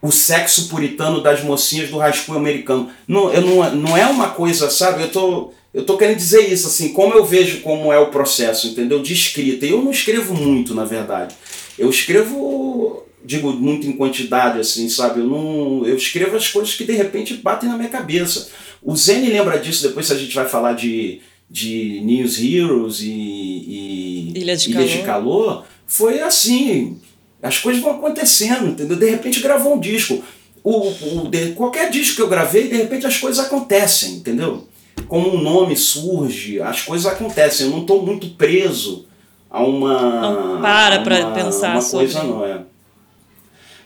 [0.00, 2.88] O sexo puritano das mocinhas do rascunho americano.
[3.06, 5.02] Não, eu não, não é uma coisa, sabe?
[5.02, 8.68] Eu tô eu tô querendo dizer isso, assim, como eu vejo como é o processo,
[8.68, 9.02] entendeu?
[9.02, 9.66] De escrita.
[9.66, 11.34] Eu não escrevo muito, na verdade.
[11.78, 15.20] Eu escrevo, digo, muito em quantidade, assim, sabe?
[15.20, 18.48] Eu, não, eu escrevo as coisas que de repente batem na minha cabeça.
[18.82, 24.32] O Zen lembra disso, depois a gente vai falar de, de News Heroes e, e
[24.36, 24.88] Ilha, de, Ilha calor.
[24.88, 25.64] de Calor.
[25.86, 26.98] Foi assim,
[27.42, 28.96] as coisas vão acontecendo, entendeu?
[28.96, 30.22] De repente gravou um disco.
[30.62, 34.66] O, o, de, qualquer disco que eu gravei, de repente as coisas acontecem, entendeu?
[35.06, 37.66] como um nome surge, as coisas acontecem.
[37.66, 39.06] Eu não estou muito preso
[39.50, 40.20] a uma.
[40.20, 42.06] Não para para pensar uma sobre.
[42.06, 42.62] coisa, não é.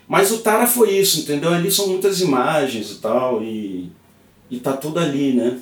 [0.08, 1.52] Mas o Tara foi isso, entendeu?
[1.52, 3.90] Ali são muitas imagens e tal, e,
[4.50, 5.58] e tá tudo ali, né?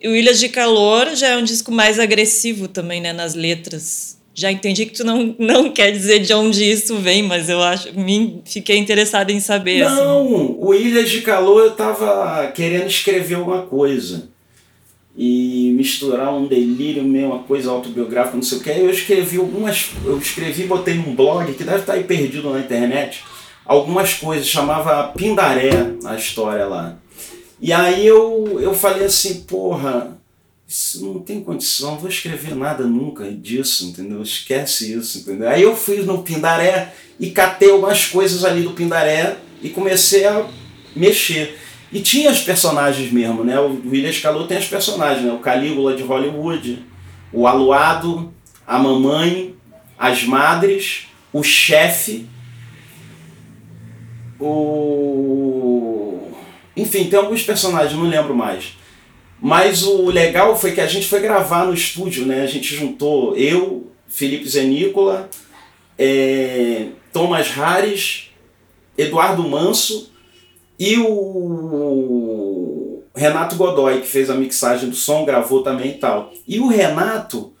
[0.00, 4.17] E o Ilhas de Calor já é um disco mais agressivo também, né, nas letras.
[4.38, 7.92] Já entendi que tu não, não quer dizer de onde isso vem, mas eu acho,
[7.98, 9.82] me fiquei interessada em saber.
[9.82, 9.96] Assim.
[9.96, 10.56] Não, assim.
[10.60, 14.28] o Ilhas de Calor eu tava querendo escrever alguma coisa
[15.16, 18.70] e misturar um delírio meio uma coisa autobiográfica, não sei o que.
[18.70, 23.24] Eu escrevi algumas, eu escrevi, botei num blog que deve estar aí perdido na internet,
[23.66, 25.70] algumas coisas, chamava Pindaré
[26.04, 26.96] a história lá.
[27.60, 30.16] E aí eu, eu falei assim, porra,
[30.68, 34.20] isso não tem condição, não vou escrever nada nunca disso, entendeu?
[34.20, 35.48] Esquece isso, entendeu?
[35.48, 40.46] Aí eu fui no Pindaré e catei algumas coisas ali do Pindaré e comecei a
[40.94, 41.58] mexer.
[41.90, 43.58] E tinha os personagens mesmo, né?
[43.58, 45.32] O William Scalou tem os personagens, né?
[45.32, 46.84] O Calígula de Hollywood,
[47.32, 48.30] o Aluado,
[48.66, 49.54] a mamãe,
[49.98, 52.26] as madres, o chefe,
[54.38, 56.28] o.
[56.76, 58.76] Enfim, tem alguns personagens, não lembro mais.
[59.40, 62.42] Mas o legal foi que a gente foi gravar no estúdio, né?
[62.42, 65.28] A gente juntou eu, Felipe Zenícola,
[65.96, 68.30] é, Thomas Harris,
[68.96, 70.10] Eduardo Manso
[70.78, 76.32] e o Renato Godoy, que fez a mixagem do som, gravou também e tal.
[76.46, 77.52] E o Renato,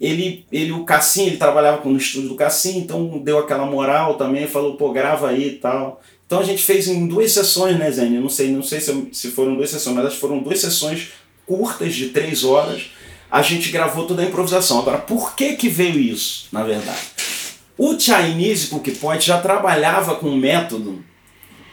[0.00, 4.46] ele, ele o Cassim, ele trabalhava no estúdio do Cassim, então deu aquela moral também,
[4.46, 6.00] falou, pô, grava aí e tal.
[6.30, 7.90] Então a gente fez em duas sessões, né?
[7.90, 11.08] Eu não sei, não sei se, se foram duas sessões, mas foram duas sessões
[11.44, 12.82] curtas de três horas.
[13.28, 14.78] A gente gravou toda a improvisação.
[14.78, 17.00] Agora, por que que veio isso, na verdade?
[17.76, 21.04] O Chinese Cookie Point já trabalhava com um método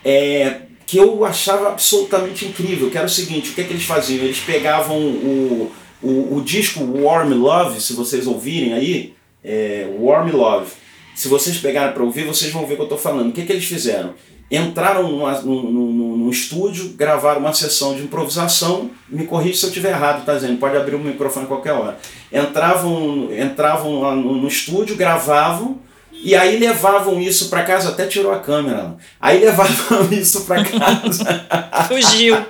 [0.03, 3.85] é, que eu achava absolutamente incrível, que era o seguinte, o que, é que eles
[3.85, 4.25] faziam?
[4.25, 10.71] Eles pegavam o, o, o disco Warm Love, se vocês ouvirem aí, é, Warm Love,
[11.13, 13.29] se vocês pegarem para ouvir, vocês vão ver o que eu estou falando.
[13.29, 14.15] O que, é que eles fizeram?
[14.49, 20.35] Entraram num, estúdio, gravaram uma sessão de improvisação, me corrija se eu estiver errado, tá
[20.35, 20.57] dizendo?
[20.57, 21.97] Pode abrir o microfone a qualquer hora.
[22.31, 25.79] Entravam, entravam no, no estúdio, gravavam,
[26.11, 28.95] e aí levavam isso para casa, até tirou a câmera.
[29.19, 31.45] Aí levavam isso para casa.
[31.87, 32.37] Fugiu.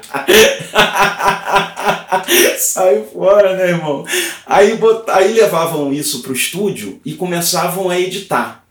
[2.57, 4.05] Saiu fora, né, irmão?
[4.45, 5.09] Aí, bot...
[5.09, 8.63] aí levavam isso pro estúdio e começavam a editar.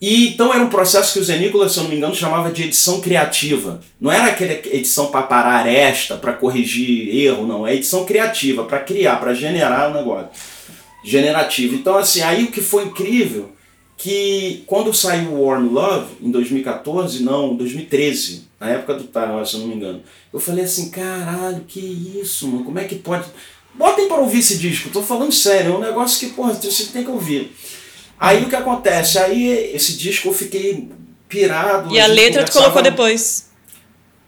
[0.00, 2.62] E então era um processo que o Zenícola, se eu não me engano, chamava de
[2.62, 3.80] edição criativa.
[4.00, 7.66] Não era aquela edição para parar esta, para corrigir erro, não.
[7.66, 10.28] É edição criativa, para criar, para generar o um negócio.
[11.04, 11.74] Generativo.
[11.74, 13.52] Então, assim, aí o que foi incrível
[14.00, 19.60] que quando saiu Warm Love, em 2014, não, 2013, na época do Tarot, se eu
[19.60, 23.28] não me engano, eu falei assim, caralho, que isso, mano, como é que pode...
[23.74, 27.04] Botem para ouvir esse disco, tô falando sério, é um negócio que, porra, você tem
[27.04, 27.54] que ouvir.
[28.20, 29.18] Aí o que acontece?
[29.18, 30.90] Aí esse disco eu fiquei
[31.28, 31.92] pirado.
[31.94, 33.48] E a, a letra tu colocou depois.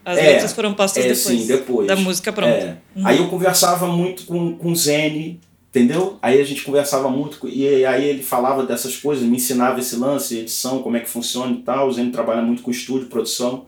[0.03, 1.39] As é, letras foram postas é, depois.
[1.39, 1.87] Sim, depois.
[1.87, 2.51] Da música pronta.
[2.51, 2.77] É.
[2.95, 3.07] Uhum.
[3.07, 5.39] Aí eu conversava muito com, com o Zene,
[5.73, 6.19] Entendeu?
[6.21, 10.37] Aí a gente conversava muito e aí ele falava dessas coisas, me ensinava esse lance,
[10.37, 11.87] edição, como é que funciona e tal.
[11.87, 13.65] O Zene trabalha muito com estúdio, produção.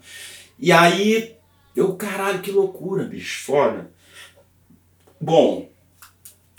[0.60, 1.34] E aí
[1.76, 3.90] eu, caralho, que loucura, bicho, foda.
[5.20, 5.68] Bom,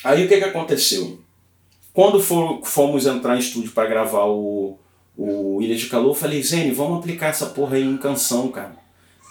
[0.03, 1.21] aí o que que aconteceu?
[1.97, 4.79] Quando for, fomos entrar em estúdio para gravar o,
[5.17, 8.77] o Ilha de Calor, eu falei, Zene, vamos aplicar essa porra aí em canção, cara.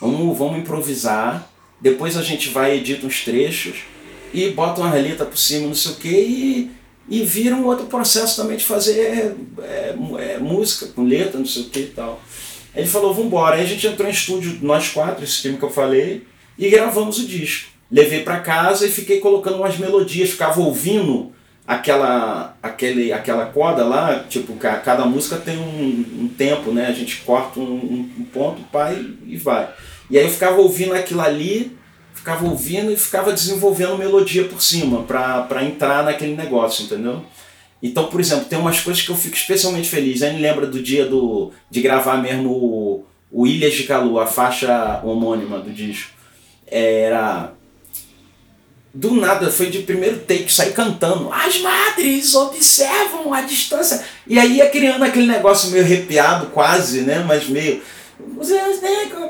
[0.01, 1.47] Vamos, vamos improvisar,
[1.79, 3.83] depois a gente vai edita uns trechos
[4.33, 6.71] e bota uma relita por cima, não sei o quê, e,
[7.07, 11.61] e vira um outro processo também de fazer é, é, música, com letra, não sei
[11.61, 12.19] o que e tal.
[12.75, 13.57] Ele falou, vambora.
[13.57, 16.25] Aí a gente entrou em estúdio, nós quatro, esse time que eu falei,
[16.57, 17.69] e gravamos o disco.
[17.91, 21.35] Levei para casa e fiquei colocando umas melodias, ficava ouvindo
[21.67, 26.87] aquela aquele aquela corda lá, tipo, cada música tem um, um tempo, né?
[26.87, 29.69] A gente corta um, um ponto, pai, e vai.
[30.09, 31.75] E aí eu ficava ouvindo aquilo ali
[32.25, 37.23] ficava ouvindo e ficava desenvolvendo melodia por cima para entrar naquele negócio, entendeu?
[37.83, 40.23] Então, por exemplo, tem umas coisas que eu fico especialmente feliz.
[40.23, 44.25] Aí me lembra do dia do, de gravar mesmo o, o Ilhas de Calu, a
[44.25, 46.11] faixa homônima do disco.
[46.65, 47.53] Era.
[48.97, 51.29] Do nada, foi de primeiro take, sair cantando.
[51.29, 54.01] As madres observam a distância.
[54.25, 57.21] E aí ia criando aquele negócio meio arrepiado, quase, né?
[57.27, 57.81] Mas meio.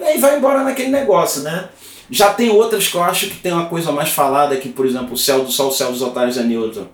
[0.06, 1.68] Aí vai embora naquele negócio, né?
[2.12, 5.16] Já tem outras que eu acho que tem uma coisa mais falada, que, por exemplo,
[5.16, 6.88] o Céu do Sol, o Céu dos Otários é Newton.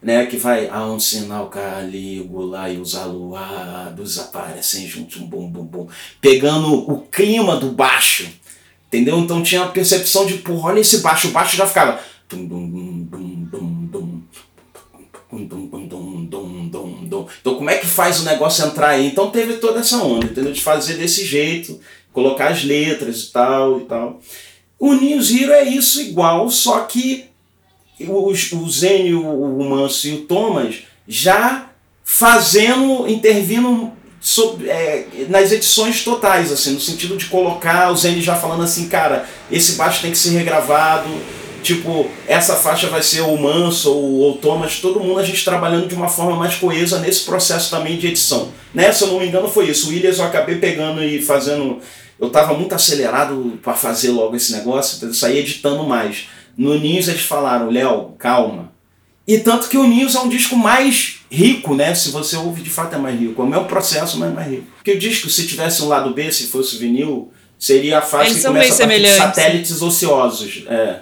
[0.00, 5.64] Né, que vai a um sinal Calígula e os aluados aparecem juntos, um bum bum
[5.64, 5.88] bum,
[6.20, 8.28] pegando o clima do baixo,
[8.86, 9.18] entendeu?
[9.18, 11.98] Então tinha a percepção de, porra, olha esse baixo, o baixo já ficava
[17.40, 19.06] então, como é que faz o negócio entrar aí?
[19.06, 20.52] Então, teve toda essa onda, entendeu?
[20.52, 21.78] De fazer desse jeito,
[22.12, 24.20] colocar as letras e tal e tal.
[24.78, 27.26] O Ninho Zero é isso igual, só que
[28.00, 31.70] o, o Zenio, o Manso e o Thomas já
[32.04, 33.92] fazendo, intervindo
[34.66, 39.28] é, nas edições totais, assim, no sentido de colocar o Zenio já falando assim, cara,
[39.50, 41.08] esse baixo tem que ser regravado,
[41.62, 45.88] tipo, essa faixa vai ser o Manso ou o Thomas, todo mundo a gente trabalhando
[45.88, 48.50] de uma forma mais coesa nesse processo também de edição.
[48.74, 48.92] Né?
[48.92, 51.78] Se eu não me engano foi isso, o Williams eu acabei pegando e fazendo
[52.20, 56.28] eu estava muito acelerado para fazer logo esse negócio, eu saí editando mais.
[56.56, 58.72] no Ninhos eles falaram, Léo, calma.
[59.26, 61.94] E tanto que o Ninhos é um disco mais rico, né?
[61.94, 63.40] Se você ouve, de fato é mais rico.
[63.40, 64.66] É o mesmo processo, mas é mais rico.
[64.74, 68.42] Porque o disco, se tivesse um lado B, se fosse vinil, seria a faixa Eles
[68.42, 69.16] que começa a semelhantes.
[69.16, 70.64] satélites ociosos.
[70.66, 71.00] É.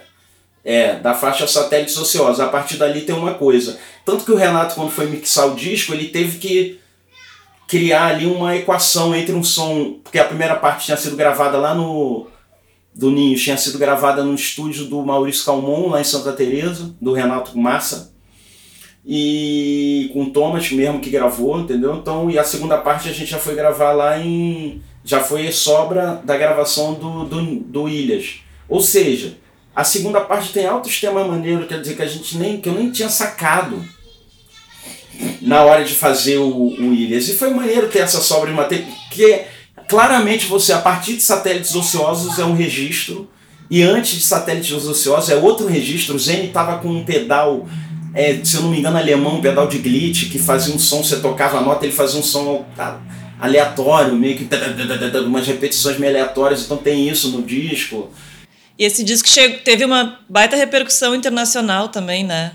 [0.69, 2.41] É, da faixa satélites ociosos.
[2.41, 3.79] A partir dali tem uma coisa.
[4.05, 6.81] Tanto que o Renato, quando foi mixar o disco, ele teve que
[7.69, 10.01] criar ali uma equação entre um som.
[10.03, 12.27] Porque a primeira parte tinha sido gravada lá no.
[12.93, 17.12] Do Ninho, tinha sido gravada no estúdio do Maurício Calmon, lá em Santa Teresa, do
[17.12, 18.17] Renato Massa.
[19.05, 21.95] E com o Thomas mesmo que gravou, entendeu?
[21.95, 24.83] Então, e a segunda parte a gente já foi gravar lá em.
[25.05, 28.41] Já foi sobra da gravação do, do, do Ilhas.
[28.69, 29.37] Ou seja,
[29.77, 32.59] a segunda parte tem altos temas maneiros, quer dizer, que a gente nem.
[32.59, 33.85] que eu nem tinha sacado
[35.43, 37.29] na hora de fazer o, o Ilhas.
[37.29, 39.43] E foi maneiro ter essa sobra de material, porque
[39.87, 43.29] claramente você, a partir de satélites ociosos, é um registro,
[43.70, 46.16] e antes de satélites ociosos é outro registro.
[46.16, 47.68] O Zen estava com um pedal,
[48.14, 51.05] é, se eu não me engano, alemão, um pedal de glitch, que fazia um som,
[51.05, 52.64] você tocava a nota, ele fazia um som
[53.39, 54.49] aleatório, meio que
[55.27, 58.11] umas repetições meio aleatórias, então tem isso no disco.
[58.79, 62.53] E esse disco chegou, teve uma baita repercussão internacional também, né?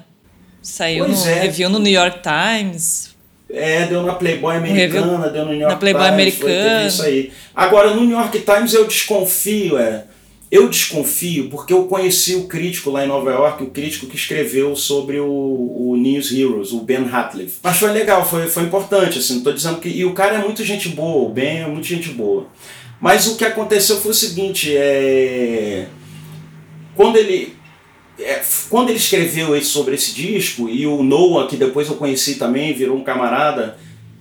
[0.61, 1.39] Saiu Pois no é.
[1.41, 3.09] review no New York Times.
[3.49, 6.77] É, deu na Playboy americana, deu no New York na Playboy Times, foi, americana.
[6.77, 7.31] teve isso aí.
[7.55, 10.05] Agora, no New York Times eu desconfio, é.
[10.49, 14.75] Eu desconfio porque eu conheci o crítico lá em Nova York, o crítico que escreveu
[14.75, 17.59] sobre o, o News Heroes, o Ben Hatliff.
[17.63, 19.87] Mas foi legal, foi, foi importante, assim, não tô dizendo que...
[19.87, 22.47] E o cara é muito gente boa, o Ben é muito gente boa.
[22.99, 25.87] Mas o que aconteceu foi o seguinte, é...
[26.95, 27.55] Quando ele...
[28.19, 32.73] é, quando ele escreveu sobre esse disco, e o Noah, que depois eu conheci também,
[32.73, 33.77] virou um camarada,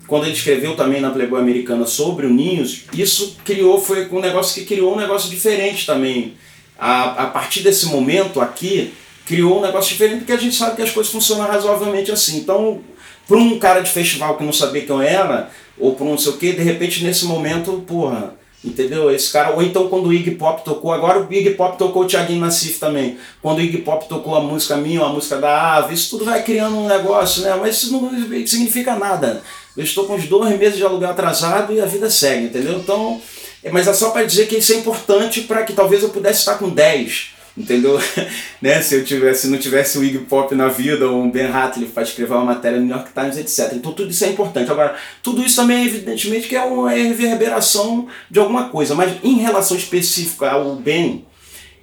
[0.07, 4.55] quando ele escreveu também na Playboy Americana sobre o Ninhos, isso criou, foi um negócio
[4.55, 6.35] que criou um negócio diferente também.
[6.77, 8.93] A, a partir desse momento aqui,
[9.25, 12.39] criou um negócio diferente, porque a gente sabe que as coisas funcionam razoavelmente assim.
[12.39, 12.81] Então,
[13.29, 16.19] para um cara de festival que não sabia quem eu era, ou para um não
[16.19, 18.35] sei o que, de repente nesse momento, porra,
[18.65, 19.11] entendeu?
[19.11, 22.07] Esse cara, ou então quando o Iggy Pop tocou, agora o Iggy Pop tocou o
[22.07, 23.19] Thiaguinho Nassif também.
[23.41, 26.43] Quando o Iggy Pop tocou a música minha, a música da Ave, isso tudo vai
[26.43, 27.57] criando um negócio, né?
[27.61, 28.11] Mas isso não
[28.47, 29.43] significa nada.
[29.77, 32.79] Eu estou com uns dois meses de aluguel atrasado e a vida segue, entendeu?
[32.79, 33.21] Então,
[33.63, 36.41] é, mas é só para dizer que isso é importante para que talvez eu pudesse
[36.41, 37.31] estar com 10,
[37.61, 37.99] entendeu?
[38.61, 38.81] né?
[38.83, 41.93] Se eu tivesse, se não tivesse o Iggy Pop na vida ou um Ben Hatliff
[41.93, 43.75] para escrever uma matéria no New York Times, etc.
[43.75, 44.71] Então tudo isso é importante.
[44.71, 49.77] Agora, tudo isso também, evidentemente, que é uma reverberação de alguma coisa, mas em relação
[49.77, 51.25] específica ao Ben,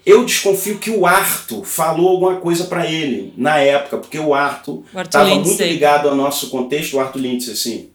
[0.06, 4.84] eu desconfio que o Arto falou alguma coisa para ele na época, porque o Arto
[4.96, 7.90] estava muito ligado ao nosso contexto, o Arthur Lindsay, assim,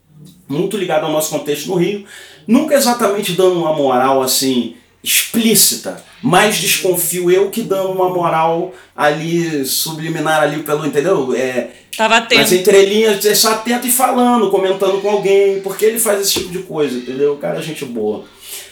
[0.47, 2.05] muito ligado ao nosso contexto no Rio,
[2.47, 9.65] nunca exatamente dando uma moral assim explícita, mas desconfio eu que dando uma moral ali
[9.65, 11.35] subliminar ali pelo, entendeu?
[11.35, 12.41] É, Tava atento.
[12.41, 16.33] mas entre linhas, é só atento e falando, comentando com alguém, porque ele faz esse
[16.35, 17.35] tipo de coisa, entendeu?
[17.35, 18.25] O cara é gente boa.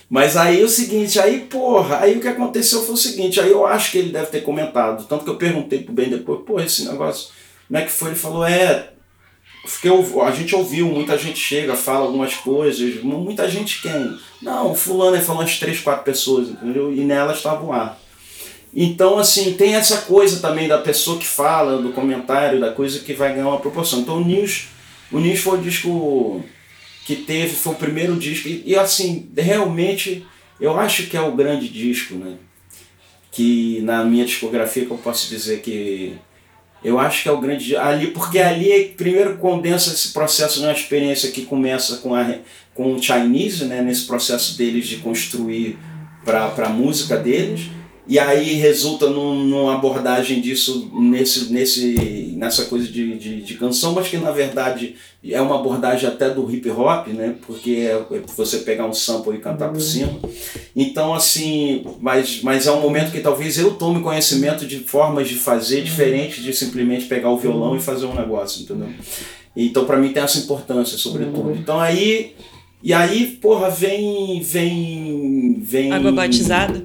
[0.09, 3.51] Mas aí é o seguinte, aí porra, aí o que aconteceu foi o seguinte, aí
[3.51, 6.61] eu acho que ele deve ter comentado, tanto que eu perguntei pro Ben depois, pô,
[6.61, 7.28] esse negócio,
[7.68, 8.09] como é que foi?
[8.09, 8.91] Ele falou, é,
[9.62, 9.88] porque
[10.22, 14.18] a gente ouviu, muita gente chega, fala algumas coisas, mu- muita gente quem?
[14.40, 16.92] Não, o fulano ele falou umas três, quatro pessoas, entendeu?
[16.92, 17.98] E nelas estava lá.
[18.74, 23.12] Então, assim, tem essa coisa também da pessoa que fala, do comentário, da coisa que
[23.12, 24.00] vai ganhar uma proporção.
[24.00, 24.68] Então, o News,
[25.11, 26.44] o News foi o disco
[27.04, 30.24] que teve, foi o primeiro disco, e, e, assim, realmente,
[30.61, 32.36] eu acho que é o grande disco, né?
[33.32, 36.16] Que na minha discografia que eu posso dizer que
[36.83, 41.31] eu acho que é o grande ali porque ali primeiro condensa esse processo numa experiência
[41.31, 42.37] que começa com a
[42.74, 45.78] com o Chinese né nesse processo deles de construir
[46.24, 47.70] para a música deles
[48.07, 53.92] e aí resulta num, numa abordagem disso nesse, nesse, nessa coisa de, de, de canção,
[53.92, 57.36] mas que na verdade é uma abordagem até do hip hop, né?
[57.46, 60.18] Porque é é você pegar um sample e cantar por cima.
[60.74, 65.34] Então, assim, mas, mas é um momento que talvez eu tome conhecimento de formas de
[65.34, 68.88] fazer diferentes de simplesmente pegar o violão e fazer um negócio, entendeu?
[69.55, 71.53] Então, para mim tem essa importância, sobretudo.
[71.53, 72.34] Então aí
[72.83, 76.85] e aí, porra, vem vem vem Água batizada.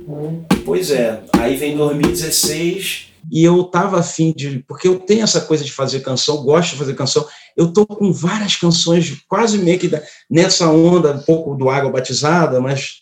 [0.65, 4.59] Pois é, aí vem 2016 e eu tava afim de.
[4.67, 7.25] Porque eu tenho essa coisa de fazer canção, gosto de fazer canção.
[7.55, 11.91] Eu tô com várias canções, quase meio que da- nessa onda, um pouco do Água
[11.91, 12.99] Batizada, mas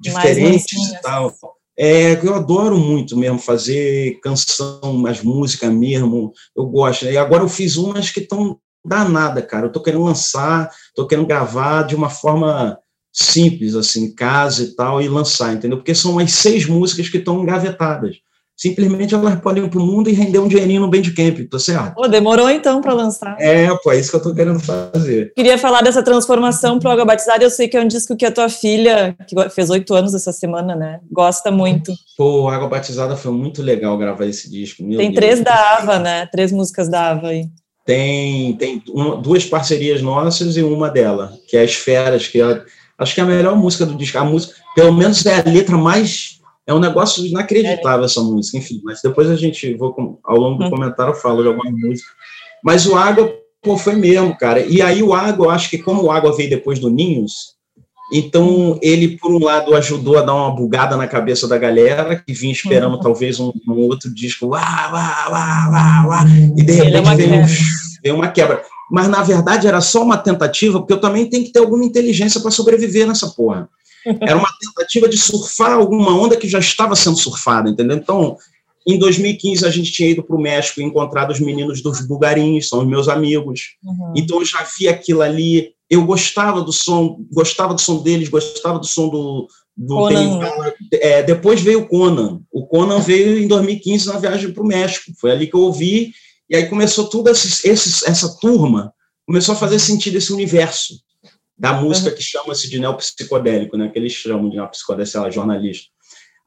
[0.00, 1.34] diferentes e tal.
[1.80, 7.04] É, eu adoro muito mesmo fazer canção, mais música mesmo, eu gosto.
[7.06, 9.66] E agora eu fiz umas que estão danada, cara.
[9.66, 12.78] Eu tô querendo lançar, tô querendo gravar de uma forma
[13.12, 15.78] simples, assim, em casa e tal, e lançar, entendeu?
[15.78, 18.16] Porque são as seis músicas que estão engavetadas.
[18.58, 21.94] simplesmente elas podem ir para o mundo e render um dinheirinho no Bandcamp, tá certo?
[21.94, 23.36] Pô, demorou então para lançar.
[23.38, 25.32] É, pô, é isso que eu tô querendo fazer.
[25.34, 28.32] Queria falar dessa transformação pro Água Batizada, eu sei que é um disco que a
[28.32, 31.92] tua filha, que fez oito anos essa semana, né, gosta muito.
[32.16, 34.82] Pô, Água Batizada foi muito legal gravar esse disco.
[34.82, 35.24] Meu tem Deus.
[35.24, 37.44] três da Ava, né, três músicas da Ava aí.
[37.88, 42.62] Tem, tem uma, duas parcerias nossas e uma dela, que é As Feras, que é,
[42.98, 44.18] acho que é a melhor música do disco.
[44.18, 48.82] A música, pelo menos é a letra mais é um negócio inacreditável essa música, enfim.
[48.84, 50.70] Mas depois a gente, vou, ao longo do hum.
[50.70, 52.10] comentário, eu falo de alguma música.
[52.62, 54.60] Mas o Água, pô, foi mesmo, cara.
[54.60, 57.54] E aí o Água, eu acho que como o Água veio depois do Ninhos,
[58.12, 62.32] então ele, por um lado, ajudou a dar uma bugada na cabeça da galera, que
[62.32, 63.00] vinha esperando uhum.
[63.00, 66.24] talvez um, um, outro disco, uá, uá, uá, uá, uá,
[66.56, 67.46] e de repente é veio,
[68.02, 68.62] veio uma quebra.
[68.90, 72.40] Mas, na verdade, era só uma tentativa, porque eu também tenho que ter alguma inteligência
[72.40, 73.68] para sobreviver nessa porra.
[74.22, 77.96] Era uma tentativa de surfar alguma onda que já estava sendo surfada, entendeu?
[77.96, 78.38] Então,
[78.86, 82.68] em 2015, a gente tinha ido para o México e encontrado os meninos dos Bugarins,
[82.68, 83.76] são os meus amigos.
[83.84, 84.14] Uhum.
[84.16, 85.72] Então, eu já vi aquilo ali.
[85.90, 89.48] Eu gostava do som, gostava do som deles, gostava do som do.
[89.76, 90.40] do Conan.
[90.92, 92.40] É, depois veio o Conan.
[92.52, 95.12] O Conan veio em 2015 na viagem para o México.
[95.18, 96.12] Foi ali que eu ouvi.
[96.50, 97.68] E aí começou esse,
[98.08, 98.92] essa turma,
[99.26, 100.94] começou a fazer sentido esse universo
[101.58, 103.88] da música que chama-se de neopsicodélico, né?
[103.88, 105.86] Que eles chamam de neopsicodélico, sei lá, jornalista.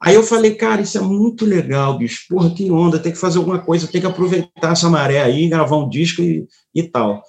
[0.01, 2.25] Aí eu falei, cara, isso é muito legal, bicho.
[2.27, 5.77] Porra, que onda, tem que fazer alguma coisa, tem que aproveitar essa maré aí, gravar
[5.77, 7.21] um disco e, e tal.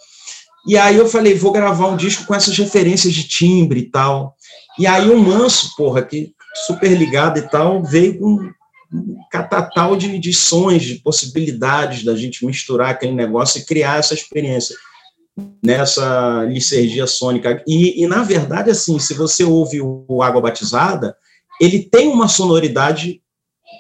[0.67, 4.37] E aí eu falei, vou gravar um disco com essas referências de timbre e tal.
[4.79, 6.33] E aí o Manso, porra, que
[6.67, 8.53] super ligado e tal, veio com
[8.93, 14.15] um catatal de, de sons, de possibilidades da gente misturar aquele negócio e criar essa
[14.15, 14.77] experiência
[15.65, 17.63] nessa licergia sônica.
[17.67, 21.17] E, e, na verdade, assim, se você ouve o Água Batizada,
[21.61, 23.23] ele tem uma sonoridade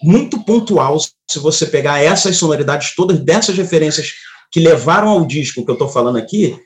[0.02, 0.98] muito pontual.
[0.98, 4.12] Se você pegar essas sonoridades todas, dessas referências
[4.50, 6.58] que levaram ao disco que eu estou falando aqui,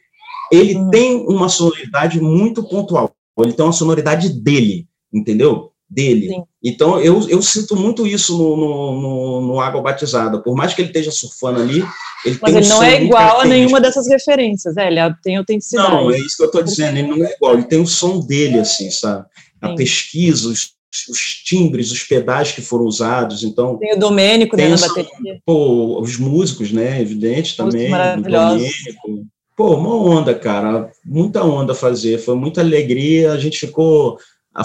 [0.50, 0.90] ele hum.
[0.90, 3.12] tem uma sonoridade muito pontual.
[3.38, 5.72] Ele tem uma sonoridade dele, entendeu?
[5.88, 6.28] Dele.
[6.28, 6.42] Sim.
[6.64, 10.42] Então, eu, eu sinto muito isso no, no, no, no Água Batizada.
[10.42, 11.84] Por mais que ele esteja surfando ali,
[12.24, 15.90] ele Mas ele não é igual a nenhuma dessas referências, é, ele tem autenticidade.
[15.90, 18.18] Não, é isso que eu estou dizendo, ele não é igual, ele tem o som
[18.18, 19.26] dele, assim, sabe?
[19.60, 19.74] A Sim.
[19.76, 20.72] pesquisa, os,
[21.08, 23.78] os, timbres, os pedais que foram usados, então...
[23.78, 25.40] Tem o Domênico, né, na bateria.
[25.44, 29.26] Pô, os músicos, né, evidente, também, o Domênico.
[29.56, 34.18] Pô, uma onda, cara, muita onda fazer, foi muita alegria, a gente ficou...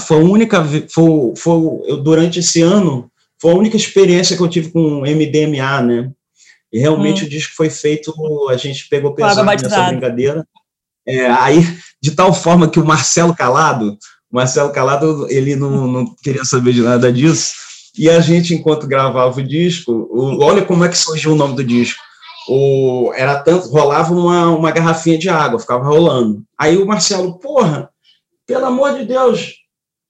[0.06, 1.54] Foi a única, foi, foi
[1.86, 3.10] eu, durante esse ano,
[3.42, 6.12] foi a única experiência que eu tive com MDMA, né?
[6.72, 7.28] E realmente hum.
[7.28, 8.14] o disco foi feito,
[8.50, 10.46] a gente pegou pesado nessa brincadeira.
[11.06, 11.66] É, aí,
[12.02, 13.98] de tal forma que o Marcelo Calado,
[14.32, 17.52] Marcelo Calado, ele não, não queria saber de nada disso,
[17.98, 21.56] e a gente, enquanto gravava o disco, o, olha como é que surgiu o nome
[21.56, 22.02] do disco.
[22.48, 26.44] O, era tanto, rolava uma, uma garrafinha de água, ficava rolando.
[26.58, 27.90] Aí o Marcelo, porra,
[28.48, 29.54] pelo amor de Deus,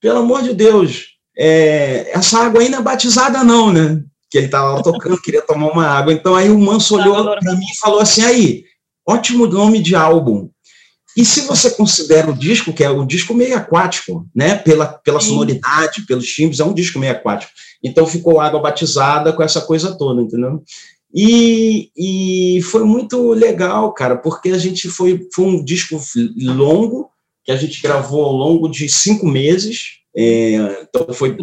[0.00, 4.02] pelo amor de Deus, é, essa água ainda é batizada não, né?
[4.32, 6.10] que ele estava lá tocando, queria tomar uma água.
[6.10, 8.64] Então aí o Manso olhou para mim e falou assim: aí,
[9.06, 10.48] ótimo nome de álbum.
[11.14, 14.54] E se você considera o disco, que é um disco meio aquático, né?
[14.54, 17.52] Pela, pela sonoridade, pelos timbres, é um disco meio aquático.
[17.84, 20.62] Então ficou água batizada com essa coisa toda, entendeu?
[21.14, 26.00] E, e foi muito legal, cara, porque a gente foi, foi um disco
[26.40, 27.10] longo,
[27.44, 30.00] que a gente gravou ao longo de cinco meses.
[30.16, 31.36] É, então foi,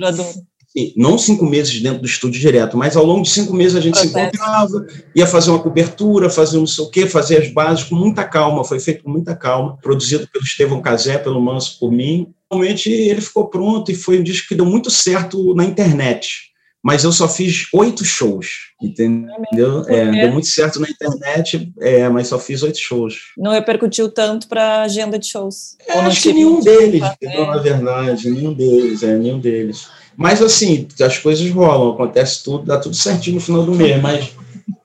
[0.96, 3.98] não cinco meses dentro do estúdio direto, mas ao longo de cinco meses a gente
[3.98, 7.96] se encontrava, ia fazer uma cobertura, fazer não sei o quê, fazer as bases com
[7.96, 12.28] muita calma, foi feito com muita calma, produzido pelo Estevão Casé, pelo Manso, por mim.
[12.52, 16.49] Realmente ele ficou pronto e foi um disco que deu muito certo na internet.
[16.82, 18.48] Mas eu só fiz oito shows,
[18.82, 19.84] entendeu?
[19.88, 23.16] É, deu muito certo na internet, é, mas só fiz oito shows.
[23.38, 25.76] Não repercutiu tanto para a agenda de shows?
[25.86, 29.88] É, acho que nenhum deles, na verdade, nenhum deles, é, nenhum deles.
[30.16, 34.32] Mas assim, as coisas rolam, acontece tudo, dá tudo certinho no final do mês, mas,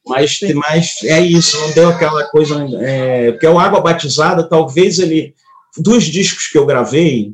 [0.05, 2.67] mas, mas é isso, não deu aquela coisa.
[2.81, 5.35] É, porque o Água Batizada, talvez ele.
[5.77, 7.33] Dos discos que eu gravei,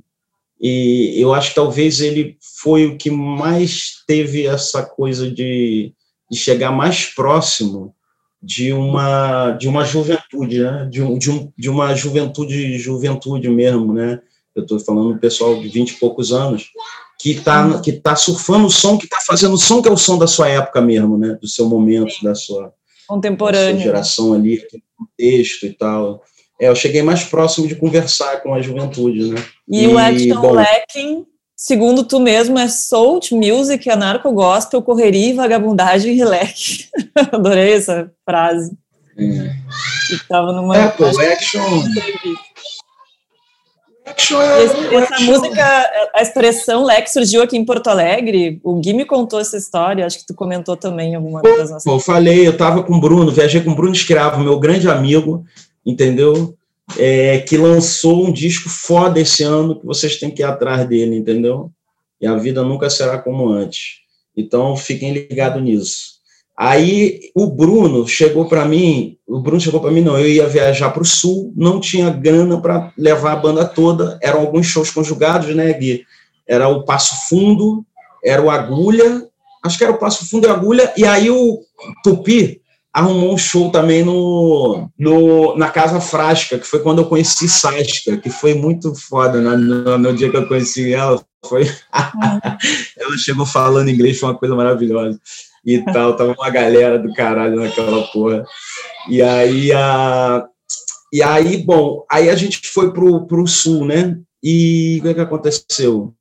[0.61, 5.95] e eu acho que talvez ele foi o que mais teve essa coisa de,
[6.31, 7.95] de chegar mais próximo
[8.43, 10.89] de uma de uma juventude, né?
[10.91, 14.21] De, um, de, um, de uma juventude juventude mesmo, né?
[14.55, 16.71] Eu estou falando do pessoal de vinte e poucos anos
[17.19, 19.97] que está que tá surfando o som, que está fazendo o som que é o
[19.97, 21.39] som da sua época mesmo, né?
[21.41, 22.25] Do seu momento, Sim.
[22.25, 22.73] da sua,
[23.07, 24.63] Contemporâneo, da sua geração ali,
[25.17, 26.23] texto e tal.
[26.61, 29.43] É, eu cheguei mais próximo de conversar com a juventude, né?
[29.69, 31.27] E, e o Action bom, Lacking
[31.61, 36.89] segundo tu mesmo, é soul, music, anarco-gospel, correria, vagabundagem e relax.
[37.31, 38.73] Adorei essa frase.
[39.19, 39.53] É.
[40.09, 40.75] Que tava numa...
[40.75, 41.61] É, pô, action...
[44.07, 44.65] action é...
[44.65, 45.27] Esse, essa action.
[45.27, 50.07] música, a expressão Lex surgiu aqui em Porto Alegre, o Gui me contou essa história,
[50.07, 51.85] acho que tu comentou também alguma das nossas...
[51.85, 54.89] Pô, eu falei, eu tava com o Bruno, viajei com o Bruno Escravo, meu grande
[54.89, 55.45] amigo,
[55.85, 56.57] entendeu?
[56.99, 61.17] é, que lançou um disco foda esse ano, que vocês têm que ir atrás dele,
[61.17, 61.71] entendeu?
[62.21, 64.01] E a vida nunca será como antes.
[64.37, 66.21] Então, fiquem ligados nisso.
[66.57, 70.91] Aí o Bruno chegou para mim, o Bruno chegou para mim, não, eu ia viajar
[70.91, 75.55] para o sul, não tinha grana para levar a banda toda, eram alguns shows conjugados,
[75.55, 76.05] né, Gui?
[76.47, 77.85] Era o Passo Fundo,
[78.23, 79.27] era o Agulha,
[79.65, 81.61] acho que era o Passo Fundo e Agulha, e aí o
[82.05, 82.61] Tupi
[82.93, 88.17] arrumou um show também no, no, na Casa Frasca, que foi quando eu conheci Sasca,
[88.17, 91.23] que foi muito foda no, no, no dia que eu conheci ela.
[91.47, 91.63] Foi...
[92.99, 95.21] ela chegou falando inglês, foi uma coisa maravilhosa.
[95.65, 98.45] E tal, tava uma galera do caralho naquela porra.
[99.09, 100.45] E aí, a...
[101.13, 104.19] e aí bom, aí a gente foi pro, pro sul, né?
[104.43, 106.15] E o que, é que aconteceu?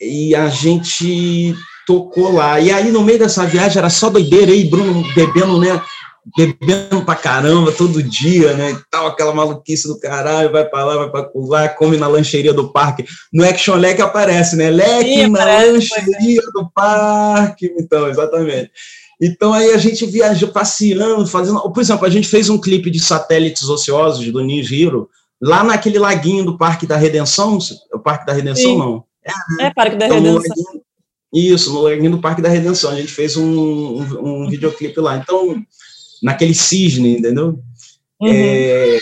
[0.00, 1.54] E a gente
[1.88, 2.60] tocou lá.
[2.60, 5.80] E aí, no meio dessa viagem, era só doideira, aí, Bruno bebendo, né?
[6.36, 8.72] Bebendo pra caramba todo dia, né?
[8.72, 12.52] E tal, aquela maluquice do caralho, vai pra lá, vai pra lá, come na lancheria
[12.52, 13.06] do parque.
[13.32, 14.68] No Action Leque aparece, né?
[14.68, 15.72] Leque na aparece, é.
[15.72, 17.72] lancheria do parque.
[17.78, 18.70] Então, exatamente.
[19.20, 21.58] Então aí a gente viajou passeando, fazendo.
[21.72, 25.08] Por exemplo, a gente fez um clipe de satélites ociosos do Ninja Hero,
[25.40, 27.58] lá naquele laguinho do Parque da Redenção.
[27.94, 28.78] O Parque da Redenção, Sim.
[28.78, 29.04] não.
[29.24, 29.68] É, né?
[29.68, 30.82] é Parque da então, Redenção.
[31.32, 32.90] Isso, no Laguinho do Parque da Redenção.
[32.90, 35.16] A gente fez um, um, um videoclipe lá.
[35.16, 35.62] Então,
[36.22, 37.58] naquele cisne, entendeu?
[38.20, 38.28] Uhum.
[38.28, 38.98] É,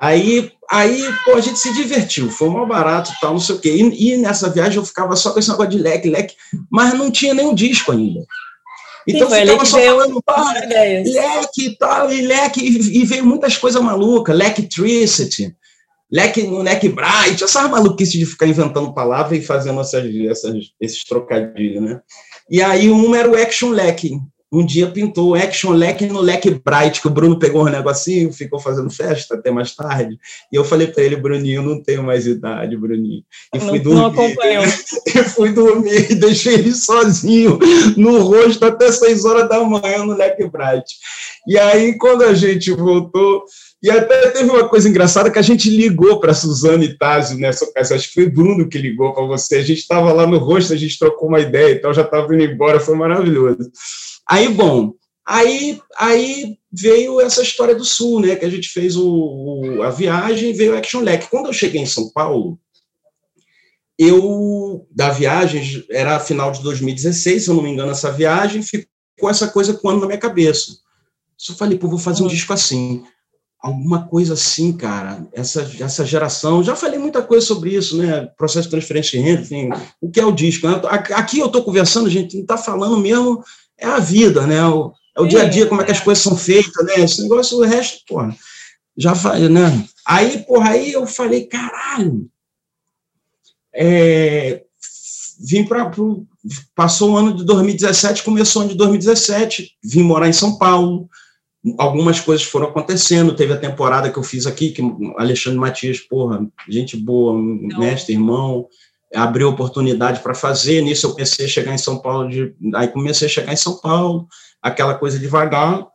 [0.00, 3.76] aí, aí pô, a gente se divertiu, foi mal barato tal, não sei o quê.
[3.76, 6.34] E, e, nessa viagem eu ficava só com esse negócio de leque, leque,
[6.70, 8.24] mas não tinha nenhum disco ainda.
[9.06, 10.20] Então Sim, ficava só falando,
[11.04, 15.54] leque e tal, e leque, e, e veio muitas coisas malucas, Electricity,
[16.10, 21.04] Leque no Neck Bright, essa maluquice de ficar inventando palavras e fazendo essas, essas, esses
[21.04, 22.00] trocadilhos, né?
[22.48, 24.10] E aí um era o Action Leck.
[24.52, 28.60] Um dia pintou Action Leck no Leck Bright, que o Bruno pegou um negocinho, ficou
[28.60, 30.16] fazendo festa até mais tarde.
[30.52, 33.24] E eu falei para ele, Bruninho, não tenho mais idade, Bruninho.
[33.52, 34.36] E fui não, dormir.
[34.54, 34.64] Não
[35.22, 37.58] e fui dormir e deixei ele sozinho
[37.96, 40.94] no rosto até seis horas da manhã no Leck Bright.
[41.48, 43.44] E aí, quando a gente voltou,
[43.82, 47.64] e até teve uma coisa engraçada que a gente ligou para a Suzane Tazio nessa
[47.64, 49.56] ocasião, acho que foi Bruno que ligou para você.
[49.56, 52.34] A gente estava lá no rosto, a gente trocou uma ideia e tal, já estava
[52.34, 53.70] indo embora, foi maravilhoso.
[54.28, 54.94] Aí, bom,
[55.26, 58.34] aí, aí veio essa história do Sul, né?
[58.34, 61.28] Que a gente fez o, o a viagem, veio o Action Lec.
[61.28, 62.58] Quando eu cheguei em São Paulo,
[63.98, 69.28] eu, da viagem, era final de 2016, se eu não me engano, essa viagem, ficou
[69.28, 70.78] essa coisa com ano na minha cabeça.
[71.36, 73.04] Só falei, pô, vou fazer um disco assim
[73.60, 75.26] alguma coisa assim, cara.
[75.32, 78.26] Essa, essa geração, já falei muita coisa sobre isso, né?
[78.36, 80.68] Processo de transferência de renda, enfim, o que é o disco.
[80.68, 80.80] Né?
[81.14, 83.42] Aqui eu estou conversando, gente, está falando mesmo,
[83.78, 84.64] é a vida, né?
[84.66, 87.00] O, é o dia a dia, como é que as coisas são feitas, né?
[87.00, 88.36] Esse negócio, o resto, porra,
[88.96, 89.84] já falei, né?
[90.06, 92.30] Aí, porra, aí eu falei, caralho,
[93.74, 94.62] é,
[95.40, 95.90] vim para.
[96.74, 101.08] Passou o ano de 2017, começou o ano de 2017, vim morar em São Paulo,
[101.78, 103.34] algumas coisas foram acontecendo.
[103.34, 104.82] Teve a temporada que eu fiz aqui, que
[105.16, 107.36] Alexandre Matias, porra, gente boa,
[107.78, 108.66] mestre, irmão,
[109.14, 110.82] abriu oportunidade para fazer.
[110.82, 113.80] Nisso eu comecei a chegar em São Paulo, de, aí comecei a chegar em São
[113.80, 114.26] Paulo,
[114.62, 115.86] aquela coisa devagar.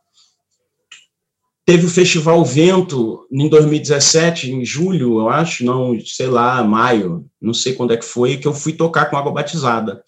[1.64, 7.54] Teve o Festival Vento em 2017, em julho, eu acho, não, sei lá, maio, não
[7.54, 10.02] sei quando é que foi, que eu fui tocar com água batizada.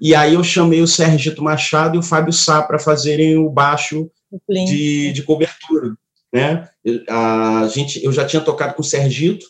[0.00, 4.10] E aí eu chamei o Sergito Machado e o Fábio Sá para fazerem o baixo
[4.48, 5.96] de, de cobertura.
[6.32, 6.68] Né?
[7.08, 9.46] A gente, eu já tinha tocado com o Sergito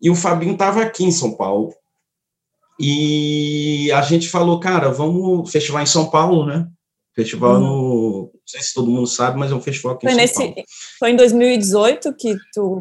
[0.00, 1.74] e o Fabinho estava aqui em São Paulo.
[2.78, 6.66] E a gente falou, cara, vamos festival em São Paulo, né?
[7.14, 7.60] Festival uhum.
[7.60, 8.30] no.
[8.32, 10.54] Não sei se todo mundo sabe, mas é um festival aqui foi em São nesse,
[10.54, 10.68] Paulo.
[10.98, 12.80] Foi em 2018 que tu.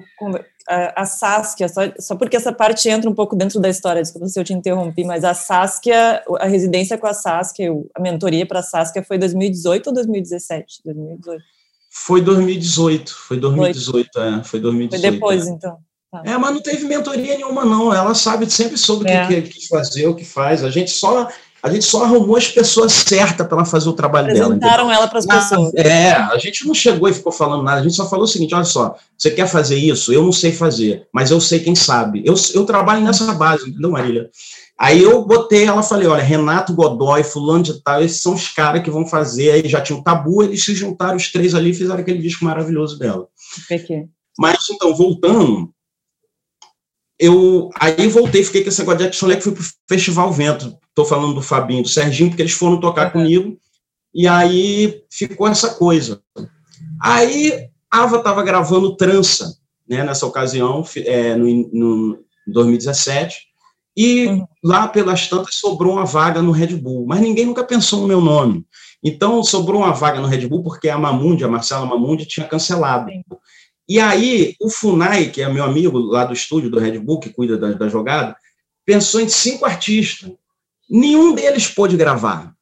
[0.70, 4.28] A, a Saskia, só, só porque essa parte entra um pouco dentro da história, desculpa
[4.28, 8.60] se eu te interrompi, mas a Saskia, a residência com a Saskia, a mentoria para
[8.60, 10.82] a Saskia foi 2018 ou 2017?
[10.86, 11.44] 2018.
[11.90, 15.02] Foi 2018, foi 2018, é, foi 2018.
[15.02, 15.50] Foi depois, é.
[15.50, 15.78] então.
[16.12, 16.24] Tá.
[16.26, 17.94] É, mas não teve mentoria nenhuma, não.
[17.94, 19.24] Ela sabe sempre sobre é.
[19.24, 20.64] o que, que, fazer, o que faz.
[20.64, 21.30] A gente só
[21.62, 24.54] a gente só arrumou as pessoas certas para ela fazer o trabalho dela.
[24.54, 25.74] Apresentaram ela para as pessoas.
[25.76, 28.56] É, a gente não chegou e ficou falando nada, a gente só falou o seguinte:
[28.56, 30.14] olha só, você quer fazer isso?
[30.14, 32.24] Eu não sei fazer, mas eu sei quem sabe.
[32.26, 34.30] Eu, eu trabalho nessa base, entendeu, Marília?
[34.80, 38.82] Aí eu botei, ela falei, olha, Renato Godoy, fulano de tal, esses são os caras
[38.82, 41.74] que vão fazer, aí já tinha um tabu, eles se juntaram os três ali e
[41.74, 43.28] fizeram aquele disco maravilhoso dela.
[44.38, 45.70] Mas, então, voltando,
[47.20, 51.06] eu aí voltei, fiquei com esse negócio de Action Lake, fui pro Festival Vento, tô
[51.06, 53.58] falando do Fabinho, do Serginho, porque eles foram tocar comigo,
[54.14, 56.22] e aí ficou essa coisa.
[57.02, 63.48] Aí, Ava estava gravando Trança, né, nessa ocasião, é, no, no 2017,
[63.96, 64.46] e uhum.
[64.62, 68.20] lá pelas tantas sobrou uma vaga no Red Bull, mas ninguém nunca pensou no meu
[68.20, 68.66] nome.
[69.02, 73.10] Então sobrou uma vaga no Red Bull porque a Mamundi, a Marcela Mamundi, tinha cancelado.
[73.10, 73.24] Sim.
[73.88, 77.30] E aí o Funai, que é meu amigo lá do estúdio do Red Bull, que
[77.30, 78.36] cuida da, da jogada,
[78.86, 80.30] pensou em cinco artistas.
[80.90, 82.54] Nenhum deles pôde gravar.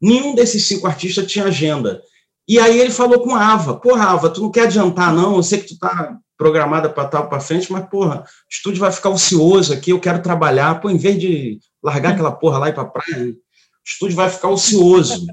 [0.00, 2.02] Nenhum desses cinco artistas tinha agenda.
[2.48, 5.36] E aí ele falou com a Ava, porra, Ava, tu não quer adiantar, não?
[5.36, 8.92] Eu sei que tu tá programada para tal para frente, mas, porra, o estúdio vai
[8.92, 10.80] ficar ocioso aqui, eu quero trabalhar.
[10.80, 13.36] Pô, em vez de largar aquela porra lá e ir para praia, o
[13.84, 15.26] estúdio vai ficar ocioso.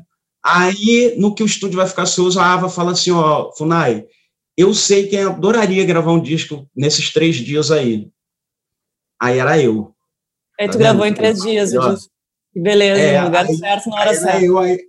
[0.43, 4.05] Aí, no que o estúdio vai ficar ocioso, a Ava fala assim, ó, Funai,
[4.57, 8.09] eu sei quem adoraria gravar um disco nesses três dias aí.
[9.19, 9.93] Aí era eu.
[10.64, 11.72] Aí tu tá gravou em três dias,
[12.53, 14.45] Que beleza, é, no lugar aí, certo, na hora certa.
[14.45, 14.80] Eu, aí,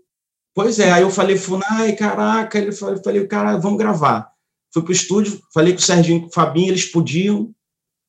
[0.54, 4.28] pois é, aí eu falei, Funai, caraca, ele falou, eu falei, cara, vamos gravar.
[4.72, 7.50] Fui para o estúdio, falei com o Serginho com o Fabinho, eles podiam,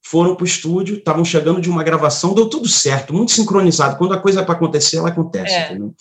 [0.06, 3.98] foram para o estúdio, estavam chegando de uma gravação, deu tudo certo, muito sincronizado.
[3.98, 5.54] Quando a coisa é para acontecer, ela acontece.
[5.54, 5.96] É, então,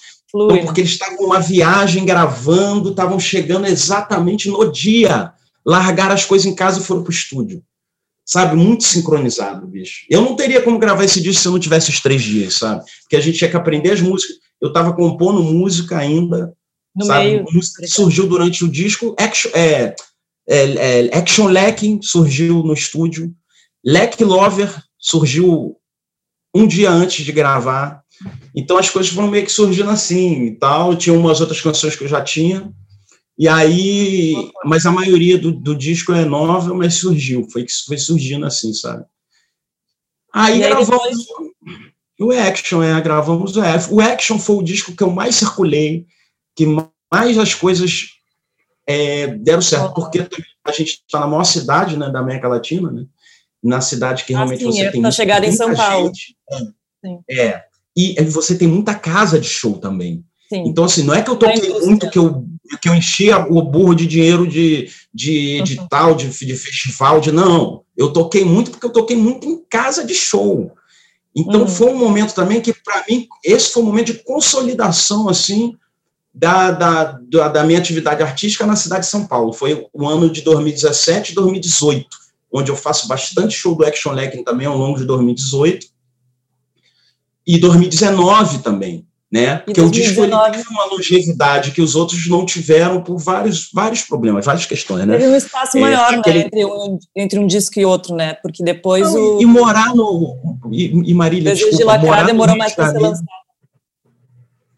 [0.65, 5.33] porque eles estavam uma viagem gravando, estavam chegando exatamente no dia,
[5.65, 7.63] largaram as coisas em casa e foram para o estúdio.
[8.27, 10.07] Sabe, muito sincronizado, bicho.
[10.09, 12.83] Eu não teria como gravar esse disco se eu não tivesse os três dias, sabe?
[13.03, 14.37] Porque a gente tinha que aprender as músicas.
[14.61, 16.55] Eu estava compondo música ainda,
[16.97, 17.25] no sabe?
[17.27, 17.45] Meio.
[17.53, 19.15] Música surgiu durante o disco.
[19.19, 19.95] Action, é,
[20.49, 23.35] é, é, Action Lacking surgiu no estúdio,
[23.85, 25.77] Lack Lover surgiu
[26.55, 28.03] um dia antes de gravar,
[28.55, 32.05] então as coisas foram meio que surgindo assim e tal, tinha umas outras canções que
[32.05, 32.71] eu já tinha,
[33.37, 37.99] e aí, mas a maioria do, do disco é nova, mas surgiu, foi que foi
[37.99, 39.05] surgindo assim, sabe?
[40.33, 41.51] Aí, aí gravamos depois...
[42.21, 43.93] o Action, é, gravamos o F.
[43.93, 46.07] O Action foi o disco que eu mais circulei,
[46.55, 46.67] que
[47.13, 48.11] mais as coisas
[48.87, 50.27] é, deram certo, porque
[50.65, 53.07] a gente está na maior cidade né, da América Latina, né?
[53.65, 55.01] na cidade que ah, realmente ah, sim, você é, tem.
[55.01, 56.13] Está chegada em São Paulo.
[57.29, 57.65] É, é,
[57.97, 60.25] e você tem muita casa de show também.
[60.55, 60.63] Sim.
[60.67, 62.45] Então, assim, não é que eu toquei muito, que eu,
[62.81, 66.17] que eu enchi o burro de dinheiro de, de edital, uhum.
[66.17, 67.83] de, de festival, de não.
[67.97, 70.71] Eu toquei muito porque eu toquei muito em casa de show.
[71.35, 71.69] Então, uhum.
[71.69, 75.75] foi um momento também que, para mim, esse foi um momento de consolidação, assim,
[76.33, 79.53] da, da, da, minha atividade artística na cidade de São Paulo.
[79.53, 82.07] Foi o ano de 2017 e 2018,
[82.53, 85.87] onde eu faço bastante show do Action Legging também ao longo de 2018.
[87.45, 89.57] E 2019 também, né?
[89.57, 94.03] Porque o disco ele teve uma longevidade que os outros não tiveram por vários, vários
[94.03, 95.19] problemas, várias questões, né?
[95.19, 96.39] Teve um espaço é, maior, aquele...
[96.39, 98.35] né, entre, um, entre um disco e outro, né?
[98.35, 99.43] Porque depois não, o...
[99.43, 100.61] E morar no...
[100.71, 103.27] E, e Marília, Desejo desculpa, de Lacrar demorou mais para ser lançado.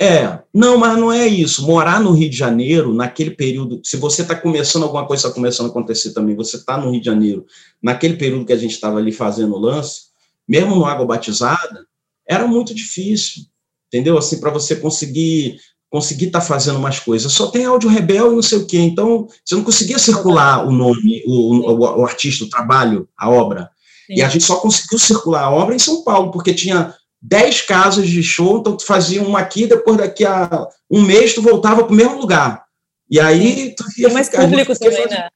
[0.01, 1.67] É, não, mas não é isso.
[1.67, 5.67] Morar no Rio de Janeiro, naquele período, se você está começando alguma coisa, está começando
[5.67, 7.45] a acontecer também, você está no Rio de Janeiro,
[7.83, 10.05] naquele período que a gente estava ali fazendo o lance,
[10.49, 11.87] mesmo no Água Batizada,
[12.27, 13.45] era muito difícil,
[13.89, 14.19] entendeu?
[14.19, 15.59] Assim, para você conseguir
[15.91, 17.33] conseguir estar tá fazendo mais coisas.
[17.33, 18.79] Só tem áudio rebel e não sei o quê.
[18.79, 23.71] Então, você não conseguia circular o nome, o, o, o artista, o trabalho, a obra.
[24.07, 24.15] Sim.
[24.17, 28.09] E a gente só conseguiu circular a obra em São Paulo, porque tinha 10 casas
[28.09, 31.93] de show, então tu fazia uma aqui, depois daqui a um mês tu voltava para
[31.93, 32.65] o mesmo lugar.
[33.11, 35.29] E aí tu ia mais ficar, público também, fazendo, né?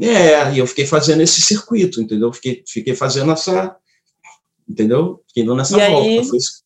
[0.00, 2.32] É, e eu fiquei fazendo esse circuito, entendeu?
[2.32, 3.76] Fiquei, fiquei fazendo essa,
[4.68, 5.22] entendeu?
[5.28, 6.08] Fiquei dando essa e volta.
[6.08, 6.63] Aí, foi isso.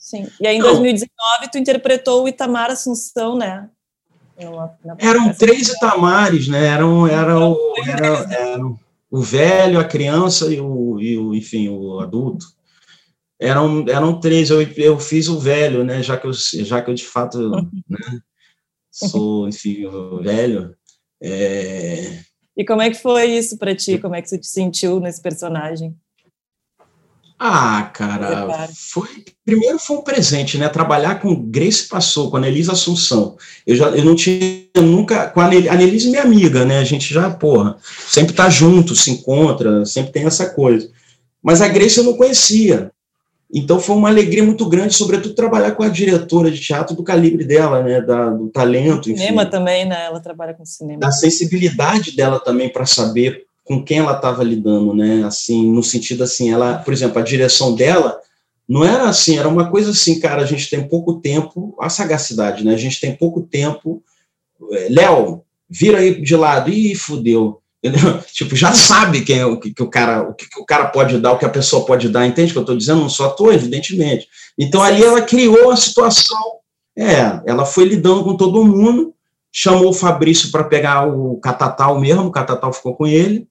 [0.00, 0.26] Sim.
[0.40, 3.68] E aí em então, 2019 tu interpretou o Itamar Assunção, né?
[4.98, 6.66] Eram três Itamares, né?
[6.66, 8.80] Eram, eram, eram, eram,
[9.10, 12.46] o velho, a criança e o, e o enfim, o adulto
[13.40, 16.94] eram, eram três, eu, eu fiz o velho, né, já que eu, já que eu
[16.94, 17.38] de fato,
[17.88, 18.20] né,
[18.90, 19.88] sou, enfim,
[20.22, 20.76] velho.
[21.22, 22.20] É...
[22.56, 23.98] E como é que foi isso para ti?
[23.98, 25.96] Como é que você te sentiu nesse personagem?
[27.42, 29.08] Ah, cara, foi
[29.46, 30.68] primeiro foi um presente, né?
[30.68, 33.38] Trabalhar com Grace Passou, com a Anelise Assunção.
[33.66, 36.80] Eu já eu não tinha nunca com a Anelise, a Anelise minha amiga, né?
[36.80, 40.90] A gente já, porra, sempre tá junto, se encontra, sempre tem essa coisa.
[41.42, 42.92] Mas a Grace eu não conhecia.
[43.52, 47.42] Então foi uma alegria muito grande, sobretudo trabalhar com a diretora de teatro do calibre
[47.42, 49.04] dela, né, da, do talento.
[49.04, 50.04] Cinema enfim, também, né?
[50.04, 51.00] Ela trabalha com cinema.
[51.00, 55.22] Da sensibilidade dela também para saber com quem ela estava lidando, né?
[55.22, 58.18] Assim, no sentido assim, ela, por exemplo, a direção dela
[58.68, 62.64] Não era assim, era uma coisa assim, cara, a gente tem pouco tempo, a sagacidade,
[62.64, 62.74] né?
[62.74, 64.02] A gente tem pouco tempo.
[64.72, 67.60] É, Léo, vira aí de lado, ih, fudeu.
[68.34, 70.86] Tipo, já sabe quem é o que, que, o cara, o que, que, o cara
[70.86, 73.02] pode dar, o que a pessoa pode dar, entende o que eu estou dizendo?
[73.02, 74.26] Não sou ator, evidentemente.
[74.58, 76.58] Então ali ela criou a situação.
[76.98, 79.14] É, ela foi lidando com todo mundo,
[79.52, 83.48] chamou o Fabrício para pegar o Catatal mesmo, o Catatal ficou com ele,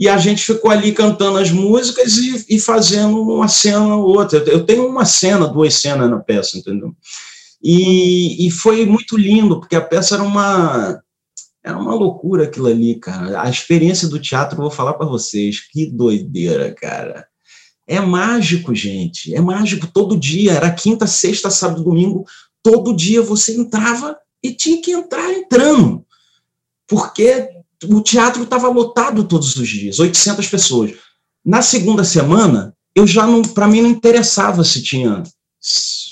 [0.00, 4.38] e a gente ficou ali cantando as músicas e, e fazendo uma cena ou outra.
[4.46, 6.96] Eu tenho uma cena, duas cenas na peça, entendeu?
[7.62, 10.98] E, e foi muito lindo, porque a peça era uma
[11.62, 13.42] era uma loucura aquilo ali, cara.
[13.42, 17.26] A experiência do teatro, vou falar para vocês, que doideira, cara.
[17.86, 19.34] É mágico, gente.
[19.34, 20.52] É mágico todo dia.
[20.52, 22.24] Era quinta, sexta, sábado, domingo.
[22.62, 26.02] Todo dia você entrava e tinha que entrar entrando.
[26.88, 30.92] Porque o teatro estava lotado todos os dias, 800 pessoas.
[31.44, 35.22] Na segunda semana, eu já não, para mim não interessava se tinha
[35.60, 36.10] se,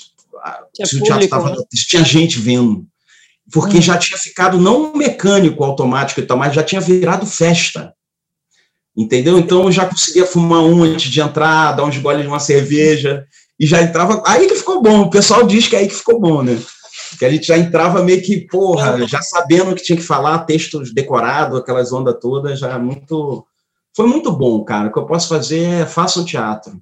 [0.83, 1.57] se o teatro tava, né?
[1.73, 2.85] se tinha gente vendo,
[3.51, 3.81] porque hum.
[3.81, 7.93] já tinha ficado não mecânico automático e tal, mas já tinha virado festa.
[8.97, 9.39] Entendeu?
[9.39, 13.25] Então eu já conseguia fumar um antes de entrar, dar uns goles de uma cerveja
[13.59, 14.21] e já entrava.
[14.25, 15.01] Aí que ficou bom.
[15.01, 16.59] O pessoal diz que é aí que ficou bom, né?
[17.17, 20.45] Que a gente já entrava meio que, porra, já sabendo o que tinha que falar,
[20.45, 23.45] textos decorados, aquelas ondas todas, já muito.
[23.95, 24.89] Foi muito bom, cara.
[24.89, 26.81] O que eu posso fazer é faça um teatro.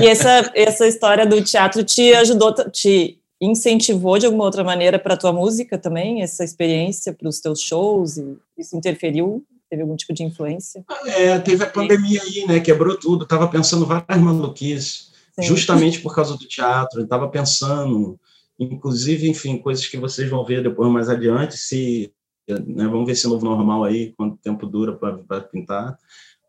[0.00, 5.14] E essa, essa história do teatro te ajudou, te incentivou de alguma outra maneira para
[5.14, 8.16] a tua música também, essa experiência para os teus shows?
[8.16, 9.44] E isso interferiu?
[9.68, 10.84] Teve algum tipo de influência?
[11.06, 12.60] É, teve a pandemia aí, né?
[12.60, 13.26] Quebrou tudo.
[13.26, 15.46] Tava pensando várias maluquices, Sim.
[15.46, 17.06] justamente por causa do teatro.
[17.06, 18.18] Tava pensando
[18.58, 22.12] inclusive, enfim, coisas que vocês vão ver depois mais adiante, se
[22.48, 25.96] né, vamos ver se é novo normal aí, quanto tempo dura para pintar,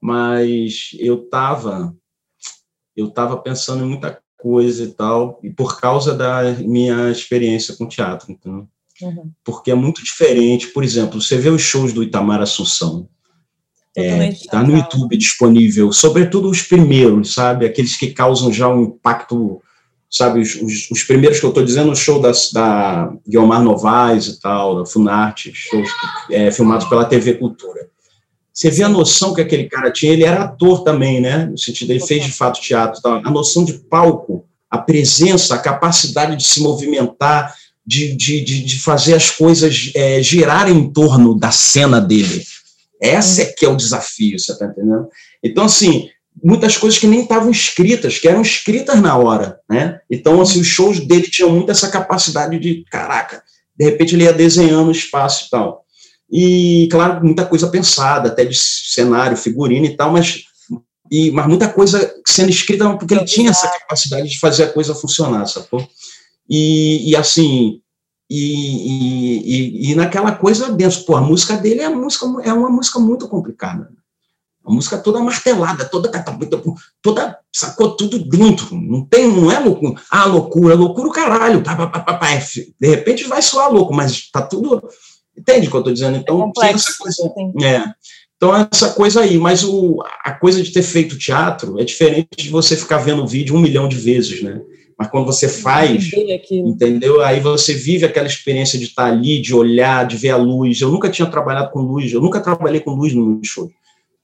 [0.02, 1.96] mas eu estava
[2.96, 7.88] eu tava pensando em muita coisa e tal, e por causa da minha experiência com
[7.88, 8.68] teatro, então,
[9.02, 9.32] uhum.
[9.44, 13.08] porque é muito diferente, por exemplo, você vê os shows do Itamar Assunção,
[13.96, 19.62] está é, no YouTube disponível, sobretudo os primeiros, sabe, aqueles que causam já um impacto
[20.14, 24.28] sabe, os, os, os, primeiros que eu estou dizendo, o show da, da Guilmar Novaes
[24.28, 25.90] e tal, da Funarte, shows
[26.30, 27.90] é, filmados pela TV Cultura.
[28.54, 31.90] Você vê a noção que aquele cara tinha, ele era ator também, né, no sentido,
[31.90, 33.22] ele fez de fato teatro, tal.
[33.26, 37.56] a noção de palco, a presença, a capacidade de se movimentar,
[37.86, 42.44] de, de, de, de fazer as coisas é, girarem em torno da cena dele.
[43.02, 45.08] Essa é que é o desafio, você está entendendo?
[45.44, 46.08] Então, assim,
[46.42, 50.00] muitas coisas que nem estavam escritas, que eram escritas na hora, né?
[50.10, 53.44] Então, assim, os shows dele tinham muito essa capacidade de, caraca,
[53.78, 55.84] de repente ele ia desenhando o espaço e tal.
[56.32, 60.44] E, claro, muita coisa pensada, até de cenário, figurino e tal, mas,
[61.12, 64.96] e, mas muita coisa sendo escrita porque ele tinha essa capacidade de fazer a coisa
[64.96, 65.88] funcionar, sacou?
[66.50, 67.82] E, e assim,
[68.30, 73.00] e, e, e, naquela coisa dentro, pô, a música dele é, música, é uma música
[73.00, 73.92] muito complicada.
[74.66, 76.10] A música toda martelada, toda
[77.02, 78.76] toda sacou tudo dentro.
[78.76, 80.02] Não tem, não é loucura.
[80.10, 81.62] Ah, loucura, loucura o caralho.
[81.62, 82.40] Pá,
[82.80, 84.82] de repente vai soar louco, mas tá tudo.
[85.38, 86.18] Entende o que eu estou dizendo?
[86.18, 87.34] Então, é essa coisa.
[87.62, 87.84] É.
[88.38, 92.50] Então, essa coisa aí, mas o, a coisa de ter feito teatro é diferente de
[92.50, 94.62] você ficar vendo o vídeo um milhão de vezes, né?
[94.98, 96.10] Mas quando você faz,
[96.52, 97.22] entendeu?
[97.22, 100.80] Aí você vive aquela experiência de estar ali, de olhar, de ver a luz.
[100.80, 103.70] Eu nunca tinha trabalhado com luz, eu nunca trabalhei com luz no show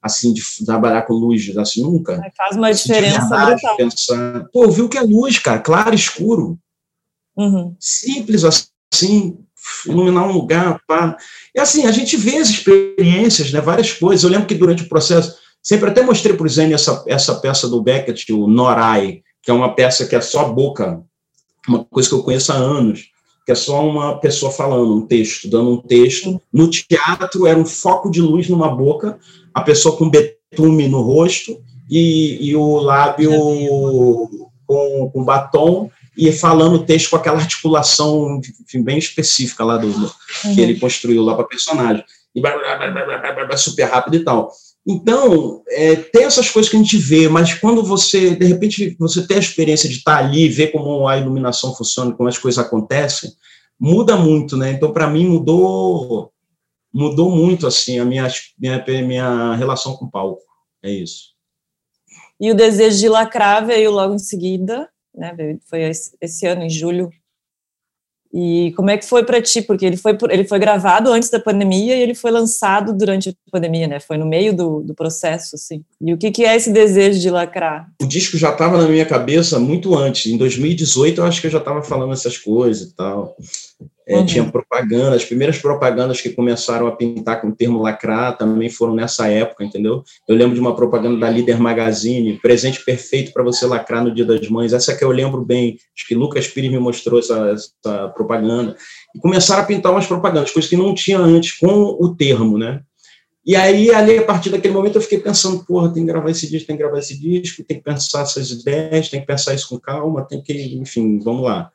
[0.01, 2.21] assim, de trabalhar com luz, assim, nunca.
[2.35, 3.77] Faz uma diferença verdade, brutal.
[3.77, 6.57] Pensar, pô, viu que é luz, cara, claro, escuro.
[7.35, 7.75] Uhum.
[7.79, 9.37] Simples assim,
[9.85, 11.17] iluminar um lugar, pá.
[11.55, 14.23] E assim, a gente vê as experiências, né, várias coisas.
[14.23, 17.67] Eu lembro que durante o processo, sempre até mostrei para o Zene essa, essa peça
[17.67, 21.01] do Beckett, o Norai, que é uma peça que é só boca,
[21.67, 23.09] uma coisa que eu conheço há anos
[23.49, 26.39] que é só uma pessoa falando um texto, dando um texto.
[26.53, 29.17] No teatro era um foco de luz numa boca,
[29.53, 33.31] a pessoa com betume no rosto e, e o lábio
[34.65, 39.89] com, com batom e falando o texto com aquela articulação enfim, bem específica lá do,
[39.89, 40.55] do uhum.
[40.55, 42.03] que ele construiu lá para personagem.
[42.35, 42.41] E
[43.57, 44.51] super rápido e tal.
[44.85, 49.25] Então, é, tem essas coisas que a gente vê, mas quando você, de repente, você
[49.25, 53.31] tem a experiência de estar ali, ver como a iluminação funciona, como as coisas acontecem,
[53.79, 54.71] muda muito, né?
[54.71, 56.31] Então, para mim, mudou
[56.93, 58.27] mudou muito, assim, a minha,
[58.57, 60.43] minha, minha relação com o palco.
[60.83, 61.33] É isso.
[62.39, 65.35] E o desejo de lacrar veio logo em seguida, né?
[65.69, 67.11] Foi esse ano, em julho.
[68.31, 69.61] E como é que foi para ti?
[69.61, 73.33] Porque ele foi, ele foi gravado antes da pandemia e ele foi lançado durante a
[73.51, 73.99] pandemia, né?
[73.99, 75.83] Foi no meio do, do processo, assim.
[75.99, 77.89] E o que, que é esse desejo de lacrar?
[77.99, 80.31] O disco já estava na minha cabeça muito antes.
[80.31, 83.35] Em 2018, eu acho que eu já estava falando essas coisas e tal.
[84.09, 84.25] É, uhum.
[84.25, 88.95] Tinha propaganda, as primeiras propagandas que começaram a pintar com o termo lacrar também foram
[88.95, 90.03] nessa época, entendeu?
[90.27, 94.25] Eu lembro de uma propaganda da Líder Magazine, presente perfeito para você lacrar no Dia
[94.25, 94.73] das Mães.
[94.73, 98.75] Essa que eu lembro bem, acho que Lucas Pires me mostrou essa, essa propaganda.
[99.15, 102.81] E começaram a pintar umas propagandas, coisas que não tinha antes com o termo, né?
[103.45, 106.49] E aí, ali, a partir daquele momento, eu fiquei pensando, porra, tem que gravar esse
[106.49, 109.69] disco, tem que gravar esse disco, tem que pensar essas ideias, tem que pensar isso
[109.69, 111.71] com calma, tem que, enfim, vamos lá.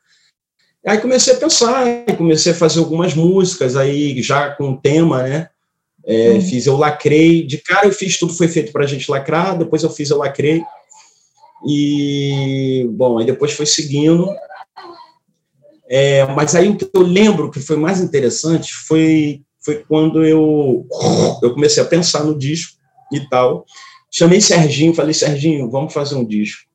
[0.87, 5.49] Aí comecei a pensar, comecei a fazer algumas músicas, aí já com tema, né?
[6.07, 6.41] É, uhum.
[6.43, 7.47] Fiz Eu Lacrei.
[7.47, 10.19] De cara eu fiz Tudo Foi Feito para a Gente Lacrar, depois eu fiz Eu
[10.19, 10.63] Lacrei.
[11.67, 14.29] E, bom, aí depois foi seguindo.
[15.89, 20.87] É, mas aí o que eu lembro que foi mais interessante foi, foi quando eu,
[21.43, 22.77] eu comecei a pensar no disco
[23.11, 23.65] e tal.
[24.11, 26.74] Chamei Serginho, falei, Serginho, vamos fazer um disco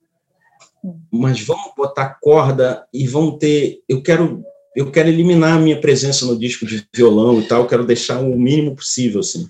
[1.11, 3.81] mas vamos botar corda e vão ter.
[3.87, 4.43] Eu quero,
[4.75, 7.61] eu quero eliminar a minha presença no disco de violão e tal.
[7.61, 9.47] Eu quero deixar o mínimo possível, assim.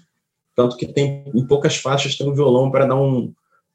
[0.55, 3.33] Tanto que tem em poucas faixas tem um violão para dar um,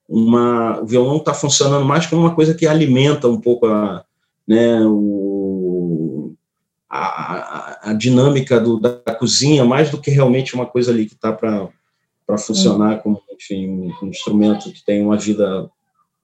[0.09, 0.81] uma.
[0.81, 4.05] O violão está funcionando mais como uma coisa que alimenta um pouco a,
[4.47, 6.35] né, o,
[6.91, 11.33] a, a dinâmica do, da cozinha, mais do que realmente uma coisa ali que está
[11.33, 11.69] para
[12.27, 15.71] para funcionar como enfim um instrumento que tem uma vida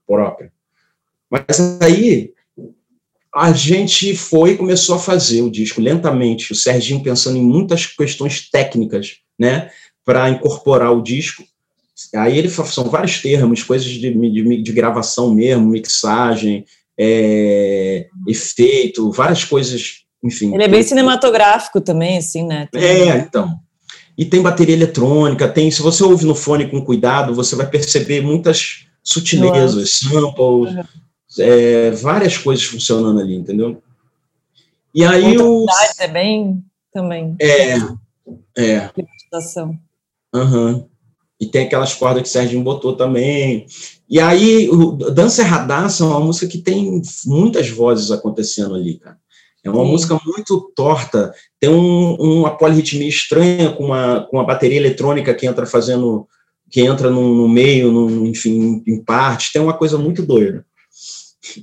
[0.07, 0.53] própria.
[1.31, 2.33] Mas aí
[3.35, 7.87] a gente foi e começou a fazer o disco lentamente, o Serginho pensando em muitas
[7.87, 9.71] questões técnicas, né,
[10.05, 11.45] para incorporar o disco.
[12.15, 16.65] Aí ele são vários termos, coisas de, de, de gravação mesmo, mixagem,
[16.99, 20.53] é, efeito, várias coisas, enfim.
[20.55, 22.69] Ele é bem cinematográfico também, assim, né?
[22.73, 22.83] Tem...
[22.83, 23.55] É, então.
[24.19, 25.71] E tem bateria eletrônica, tem.
[25.71, 31.01] Se você ouve no fone com cuidado, você vai perceber muitas sutilezas, samples, uhum
[31.39, 33.83] é, várias coisas funcionando ali, entendeu?
[34.95, 35.67] E aí o.
[35.99, 37.37] é bem também.
[37.41, 37.75] É.
[38.57, 38.91] É.
[40.35, 40.89] Uhum.
[41.41, 43.67] E tem aquelas cordas que o Serginho botou também.
[44.09, 49.17] E aí, o Dança Erradaça é uma música que tem muitas vozes acontecendo ali, cara.
[49.65, 49.91] É uma Sim.
[49.91, 55.47] música muito torta, tem um, uma polirritmia estranha com uma, com uma bateria eletrônica que
[55.47, 56.27] entra fazendo,
[56.71, 60.65] que entra no, no meio, no, enfim, em parte, tem uma coisa muito doida.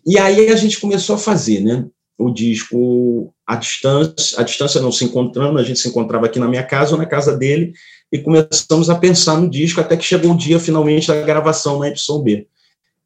[0.06, 1.86] E aí a gente começou a fazer, né?
[2.18, 6.48] O disco à distância, à distância não se encontrando, a gente se encontrava aqui na
[6.48, 7.74] minha casa ou na casa dele,
[8.12, 11.90] e começamos a pensar no disco até que chegou o dia finalmente da gravação na
[11.90, 12.48] Epson B.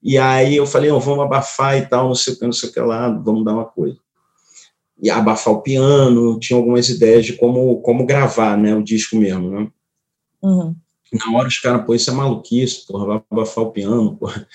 [0.02, 2.70] E aí eu falei, oh, vamos abafar e tal, não sei o que, não sei
[2.70, 3.98] o que lá, vamos dar uma coisa.
[5.02, 9.50] E abafar o piano, tinha algumas ideias de como, como gravar, né, o disco mesmo,
[9.50, 9.68] né?
[10.42, 10.76] Uhum.
[11.14, 14.48] Na hora os caras, pô, isso é maluquice, porra, vai abafar o piano, porra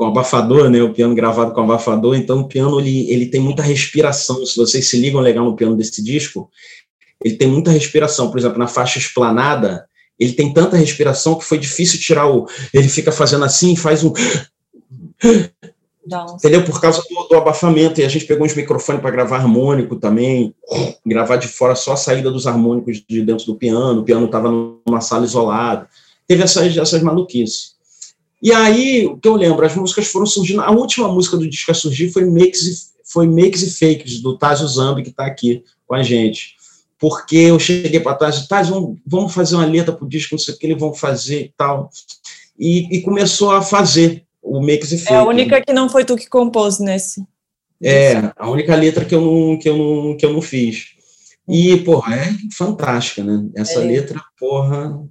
[0.00, 0.82] com abafador, né?
[0.82, 4.46] O piano gravado com abafador, então o piano ele, ele tem muita respiração.
[4.46, 6.50] Se vocês se ligam legal no piano desse disco,
[7.22, 8.30] ele tem muita respiração.
[8.30, 9.84] Por exemplo, na faixa esplanada,
[10.18, 12.48] ele tem tanta respiração que foi difícil tirar o.
[12.72, 14.10] Ele fica fazendo assim, faz um.
[16.06, 16.34] Não.
[16.34, 16.64] Entendeu?
[16.64, 18.00] Por causa do, do, abafamento.
[18.00, 20.54] E a gente pegou uns microfones para gravar harmônico também,
[21.04, 24.00] gravar de fora só a saída dos harmônicos de dentro do piano.
[24.00, 25.86] O piano estava numa sala isolada.
[26.26, 27.78] Teve essas, essas maluquices.
[28.42, 30.62] E aí, o que eu lembro, as músicas foram surgindo.
[30.62, 34.38] A última música do disco a surgir foi Makes e, foi Makes e Fakes, do
[34.38, 36.56] Tazio Zambi, que está aqui com a gente.
[36.98, 40.38] Porque eu cheguei para trás, Tazio, vamos, vamos fazer uma letra para o disco, não
[40.38, 41.90] sei o que eles vão fazer e tal.
[42.58, 45.12] E, e começou a fazer o Makes e Fakes.
[45.12, 47.22] É a única que não foi tu que compôs nesse.
[47.82, 50.88] É, a única letra que eu não, que eu não, que eu não fiz.
[51.48, 53.48] E, porra, é fantástica, né?
[53.56, 53.84] Essa é.
[53.84, 55.02] letra, porra,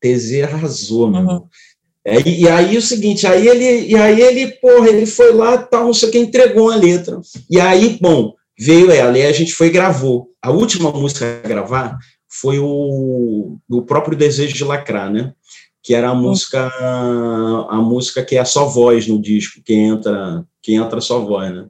[0.00, 1.20] TZ arrasou, meu.
[1.20, 1.48] Uhum.
[2.04, 5.86] É, e aí o seguinte, aí ele, e aí ele, porra, ele foi lá, tal,
[5.86, 7.20] não sei o que, entregou a letra.
[7.48, 10.28] E aí, bom, veio ela, e a gente foi e gravou.
[10.42, 11.98] A última música a gravar
[12.28, 15.32] foi o, o próprio Desejo de Lacrar, né?
[15.80, 16.70] Que era a música,
[17.68, 21.66] a música que é só voz no disco, que entra, que entra só voz, né?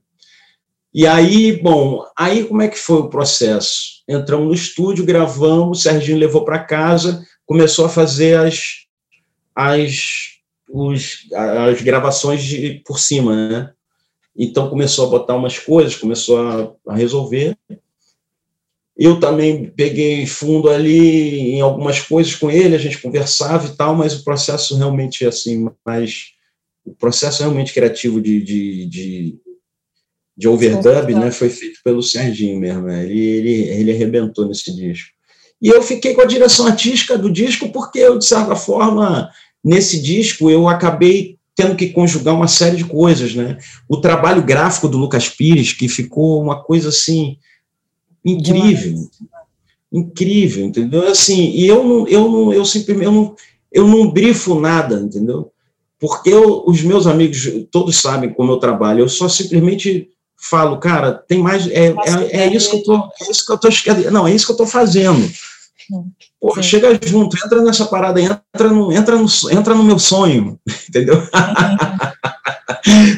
[0.95, 4.03] E aí, bom, aí como é que foi o processo?
[4.07, 8.82] Entramos no estúdio, gravamos, o Serginho levou para casa, começou a fazer as
[9.55, 10.39] as,
[10.69, 13.73] os, as gravações de, por cima, né?
[14.37, 17.57] Então começou a botar umas coisas, começou a, a resolver.
[18.97, 23.95] Eu também peguei fundo ali em algumas coisas com ele, a gente conversava e tal,
[23.95, 26.33] mas o processo realmente assim, mais
[26.85, 29.39] o processo realmente criativo de, de, de,
[30.37, 33.05] de overdub, né, foi feito pelo Serginho mesmo, né?
[33.05, 35.11] ele, ele, ele arrebentou nesse disco.
[35.63, 39.31] E eu fiquei com a direção artística do disco porque eu, de certa forma,
[39.65, 43.59] nesse disco eu acabei tendo que conjugar uma série de coisas, né?
[43.89, 47.37] O trabalho gráfico do Lucas Pires, que ficou uma coisa assim
[48.25, 49.09] incrível,
[49.93, 51.07] incrível, entendeu?
[51.07, 53.37] Assim, e eu não, eu não, eu simplesmente eu não,
[53.71, 55.53] eu não brifo nada, entendeu?
[56.01, 61.13] Porque eu, os meus amigos todos sabem como eu trabalho, eu só simplesmente falo, cara,
[61.13, 61.95] tem mais, é,
[62.33, 64.53] é, é isso que eu tô, é isso que eu tô, não, é isso que
[64.53, 65.31] eu tô fazendo.
[66.41, 66.69] Porra, Sim.
[66.69, 71.23] chega junto, entra nessa parada, entra no, entra no, entra no meu sonho, entendeu?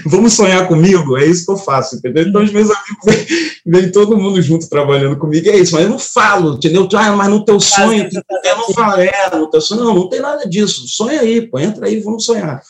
[0.06, 2.28] Vamos sonhar comigo, é isso que eu faço, entendeu?
[2.28, 3.26] Então, os meus amigos
[3.64, 6.88] vem todo mundo junto trabalhando comigo, é isso, mas eu não falo, entendeu?
[6.94, 8.08] Ah, mas no teu sonho,
[8.44, 11.58] eu não falo, é, no teu sonho, não, não tem nada disso, sonha aí, pô,
[11.58, 12.62] entra aí, vamos sonhar.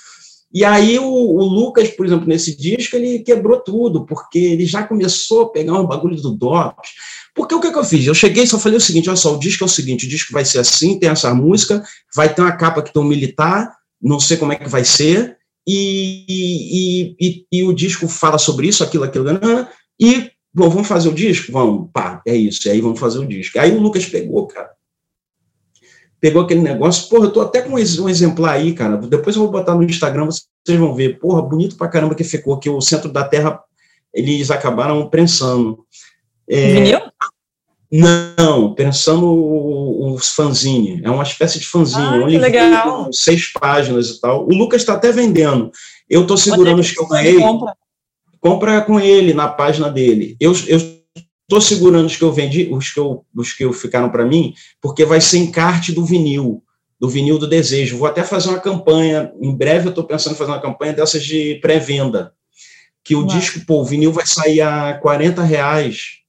[0.55, 4.85] E aí o, o, Lucas, por exemplo, nesse disco, ele quebrou tudo, porque ele já
[4.85, 6.91] começou a pegar um bagulho do DOPS,
[7.35, 8.07] porque o que, que eu fiz?
[8.07, 10.09] Eu cheguei e só falei o seguinte: olha só, o disco é o seguinte, o
[10.09, 11.83] disco vai ser assim, tem essa música,
[12.15, 15.37] vai ter uma capa que tem um militar, não sei como é que vai ser,
[15.67, 19.27] e, e, e, e o disco fala sobre isso, aquilo, aquilo,
[19.99, 21.51] e, bom, vamos fazer o disco?
[21.51, 23.59] Vamos, pá, é isso, e aí vamos fazer o disco.
[23.59, 24.71] Aí o Lucas pegou, cara,
[26.21, 29.51] pegou aquele negócio, porra, eu tô até com um exemplar aí, cara, depois eu vou
[29.51, 33.11] botar no Instagram, vocês vão ver, porra, bonito pra caramba que ficou, que o centro
[33.11, 33.61] da Terra,
[34.13, 35.85] eles acabaram prensando.
[36.49, 37.01] É, Vinil?
[37.91, 39.33] Não, pensando
[40.15, 41.01] os fanzine.
[41.05, 42.03] É uma espécie de fanzine.
[42.03, 43.13] Ah, um legal.
[43.13, 44.45] seis páginas e tal.
[44.47, 45.71] O Lucas está até vendendo.
[46.11, 47.39] Eu estou segurando os que eu ganhei.
[47.39, 47.75] Compra?
[48.45, 50.37] compra com ele na página dele.
[50.39, 54.27] Eu estou segurando os que eu vendi, os que, eu, os que eu ficaram para
[54.27, 56.63] mim, porque vai ser encarte do vinil,
[57.01, 57.97] do vinil do desejo.
[57.97, 59.33] Vou até fazer uma campanha.
[59.41, 62.35] Em breve eu estou pensando em fazer uma campanha dessas de pré-venda.
[63.03, 63.29] Que o Uau.
[63.29, 66.24] disco, pô, o vinil vai sair a 40 reais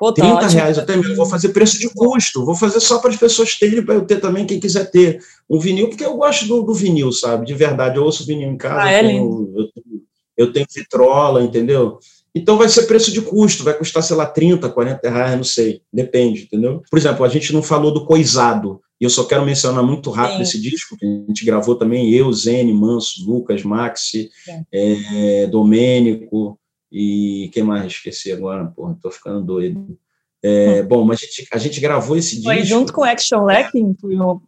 [0.00, 0.52] Pô, tá 30 ótimo.
[0.52, 1.14] reais até mesmo.
[1.14, 2.42] Vou fazer preço de custo.
[2.42, 5.60] Vou fazer só para as pessoas terem, para eu ter também, quem quiser ter um
[5.60, 7.44] vinil, porque eu gosto do, do vinil, sabe?
[7.44, 7.98] De verdade.
[7.98, 8.80] Eu ouço vinil em casa.
[8.80, 9.52] Ah, é lindo.
[9.54, 10.02] Eu, tenho,
[10.38, 11.98] eu tenho vitrola, entendeu?
[12.34, 15.82] Então vai ser preço de custo, vai custar, sei lá, 30, 40 reais, não sei,
[15.92, 16.80] depende, entendeu?
[16.88, 20.36] Por exemplo, a gente não falou do Coisado, e eu só quero mencionar muito rápido
[20.36, 20.42] Sim.
[20.42, 24.30] esse disco, que a gente gravou também, eu, Zene, Manso, Lucas, Maxi,
[24.72, 26.56] é, Domênico,
[26.90, 28.66] e quem mais esqueci agora?
[28.66, 29.98] Porra, tô ficando doido.
[30.42, 30.88] É, hum.
[30.88, 32.68] bom, mas a gente, a gente, gravou esse foi disco.
[32.68, 33.96] Foi junto com o Action Lacking?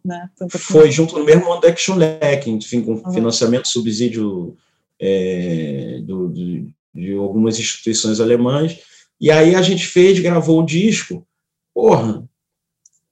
[0.03, 0.29] Né?
[0.49, 3.13] Foi junto no mesmo ano do Action Lacking, enfim, com uhum.
[3.13, 4.57] financiamento, subsídio
[4.99, 8.79] é, do, de, de algumas instituições alemãs.
[9.21, 11.25] E aí a gente fez, gravou o disco.
[11.73, 12.27] Porra,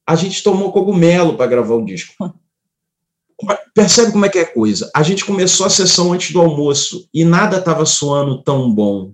[0.05, 2.13] a gente tomou cogumelo para gravar o disco.
[2.19, 2.31] Hum.
[3.73, 4.91] Percebe como é que é a coisa?
[4.95, 9.13] A gente começou a sessão antes do almoço e nada estava soando tão bom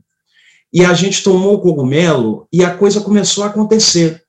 [0.74, 4.22] e a gente tomou o cogumelo e a coisa começou a acontecer.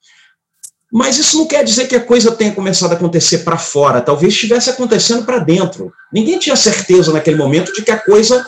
[0.91, 4.33] Mas isso não quer dizer que a coisa tenha começado a acontecer para fora, talvez
[4.33, 5.93] estivesse acontecendo para dentro.
[6.13, 8.47] Ninguém tinha certeza naquele momento de que a coisa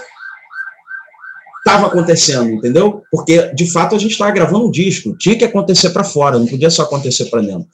[1.59, 3.03] estava acontecendo, entendeu?
[3.11, 6.47] Porque de fato a gente estava gravando um disco, tinha que acontecer para fora, não
[6.47, 7.69] podia só acontecer para dentro.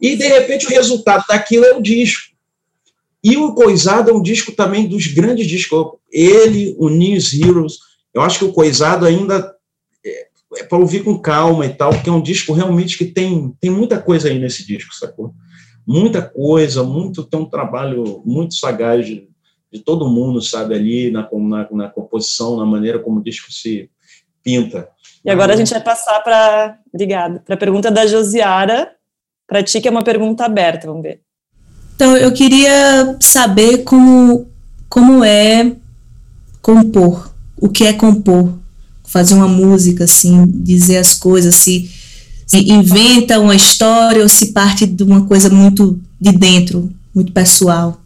[0.00, 2.30] E de repente o resultado daquilo é o disco.
[3.22, 5.92] E o Coisado é um disco também dos grandes discos.
[6.10, 7.78] Ele, o News Heroes,
[8.14, 9.54] eu acho que o Coisado ainda
[10.04, 10.26] é,
[10.58, 13.70] é para ouvir com calma e tal, porque é um disco realmente que tem, tem
[13.70, 15.32] muita coisa aí nesse disco, sacou?
[15.86, 19.28] Muita coisa, muito, tem um trabalho muito sagaz de,
[19.72, 23.88] de todo mundo, sabe, ali na, na, na, composição, na maneira como o disco se
[24.42, 24.88] pinta.
[25.24, 28.92] E agora a gente vai passar para, obrigada, para a pergunta da Josiara,
[29.46, 31.20] para ti que é uma pergunta aberta, vamos ver.
[31.94, 34.48] Então, eu queria saber como,
[34.88, 35.76] como é
[36.62, 37.30] compor
[37.60, 38.52] o que é compor,
[39.04, 41.90] fazer uma música, assim, dizer as coisas, se,
[42.46, 48.00] se inventa uma história ou se parte de uma coisa muito de dentro, muito pessoal.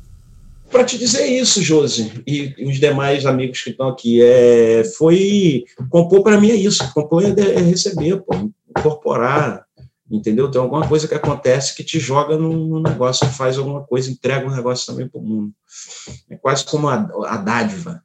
[0.71, 6.23] Para te dizer isso, Josi, e, os demais amigos que estão aqui, é, foi compor
[6.23, 8.35] para mim é isso, compor é, é receber, pô,
[8.77, 9.65] incorporar,
[10.11, 10.51] entendeu?
[10.51, 14.55] Tem alguma coisa que acontece que te joga no negócio, faz alguma coisa, entrega um
[14.55, 15.53] negócio também para o mundo.
[16.29, 18.03] É quase como a, a dádiva,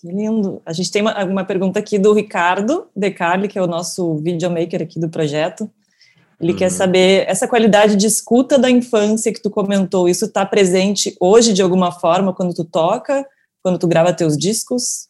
[0.00, 0.62] que lindo.
[0.64, 4.16] A gente tem uma, uma pergunta aqui do Ricardo De Carli, que é o nosso
[4.18, 5.68] videomaker aqui do projeto.
[6.40, 6.58] Ele uhum.
[6.58, 11.52] quer saber essa qualidade de escuta da infância que tu comentou, isso está presente hoje
[11.52, 13.26] de alguma forma quando tu toca,
[13.60, 15.08] quando tu grava teus discos?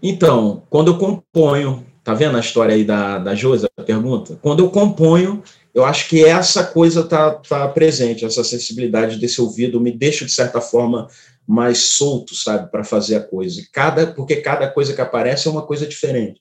[0.00, 4.38] Então, quando eu componho, tá vendo a história aí da, da Josi, a pergunta?
[4.40, 5.42] Quando eu componho,
[5.74, 10.30] eu acho que essa coisa tá, tá presente, essa sensibilidade desse ouvido me deixa, de
[10.30, 11.08] certa forma,
[11.46, 13.62] mais solto, sabe, para fazer a coisa.
[13.72, 16.40] Cada, porque cada coisa que aparece é uma coisa diferente,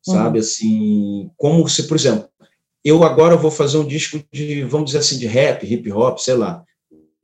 [0.00, 0.44] sabe, uhum.
[0.44, 2.28] assim, como se, por exemplo,
[2.84, 6.34] eu agora vou fazer um disco de, vamos dizer assim, de rap, hip hop, sei
[6.34, 6.64] lá.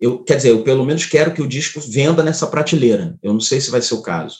[0.00, 3.18] Eu, quer dizer, eu pelo menos quero que o disco venda nessa prateleira.
[3.22, 4.38] Eu não sei se vai ser o caso.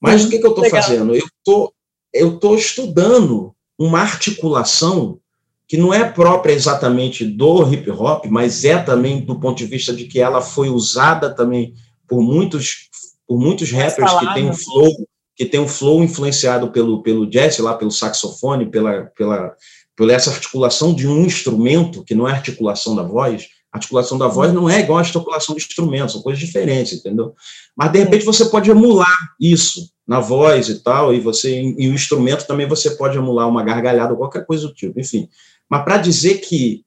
[0.00, 0.28] Mas uhum.
[0.28, 1.14] o que, que eu estou fazendo?
[1.14, 1.74] Eu tô,
[2.14, 5.18] estou estudando uma articulação
[5.66, 9.92] que não é própria exatamente do hip hop, mas é também do ponto de vista
[9.92, 11.74] de que ela foi usada também
[12.10, 12.90] por muitos
[13.26, 15.06] por muitos rappers que tem um flow
[15.36, 19.54] que tem um flow influenciado pelo pelo jazz lá pelo saxofone pela pela
[19.96, 23.46] pela essa articulação de um instrumento que não é articulação da voz.
[23.72, 27.32] A articulação da voz não é igual à articulação do instrumento são coisas diferentes entendeu?
[27.76, 31.94] Mas de repente você pode emular isso na voz e tal e você e o
[31.94, 35.28] instrumento também você pode emular uma gargalhada ou qualquer coisa do tipo enfim.
[35.70, 36.82] Mas para dizer que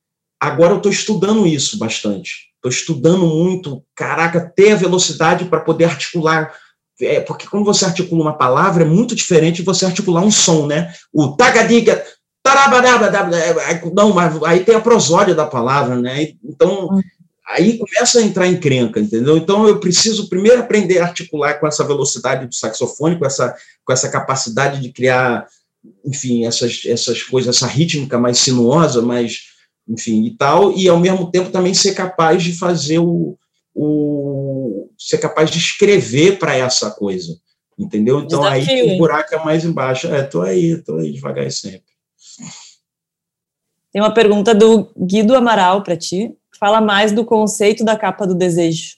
[0.48, 5.84] agora eu estou estudando isso bastante Estou estudando muito, caraca, ter a velocidade para poder
[5.84, 6.54] articular.
[7.02, 10.66] É, porque quando você articula uma palavra, é muito diferente de você articular um som,
[10.66, 10.94] né?
[11.12, 12.02] O tagadiga,
[13.94, 16.30] não, mas aí tem a prosódia da palavra, né?
[16.42, 16.88] Então,
[17.50, 19.36] aí começa a entrar em crenca, entendeu?
[19.36, 23.54] Então, eu preciso primeiro aprender a articular com essa velocidade do saxofone, com essa,
[23.84, 25.46] com essa capacidade de criar,
[26.06, 29.52] enfim, essas, essas coisas, essa rítmica mais sinuosa, mais
[29.88, 33.38] enfim, e tal, e ao mesmo tempo também ser capaz de fazer o,
[33.76, 37.38] o ser capaz de escrever para essa coisa,
[37.78, 38.20] entendeu?
[38.20, 40.08] Então Desafio, aí o buraco é mais embaixo.
[40.08, 41.94] É, tô aí, tô aí devagar sempre.
[43.92, 46.36] Tem uma pergunta do Guido Amaral para ti.
[46.60, 48.96] Fala mais do conceito da capa do desejo.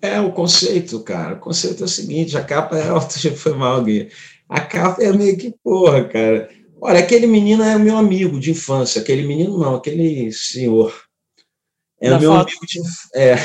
[0.00, 1.34] É, o conceito, cara.
[1.34, 4.08] O conceito é o seguinte: a capa é alto, foi mal, Gui.
[4.48, 6.48] A capa é meio que porra, cara.
[6.80, 9.00] Olha, aquele menino é meu amigo de infância.
[9.00, 10.94] Aquele menino não, aquele senhor.
[12.00, 12.48] É da meu foto.
[12.48, 12.80] amigo de.
[13.14, 13.36] É.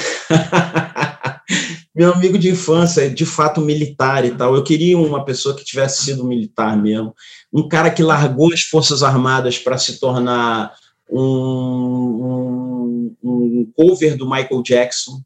[1.95, 4.55] meu amigo de infância, de fato militar e tal.
[4.55, 7.15] Eu queria uma pessoa que tivesse sido militar mesmo.
[7.51, 10.73] Um cara que largou as Forças Armadas para se tornar
[11.09, 15.21] um, um, um cover do Michael Jackson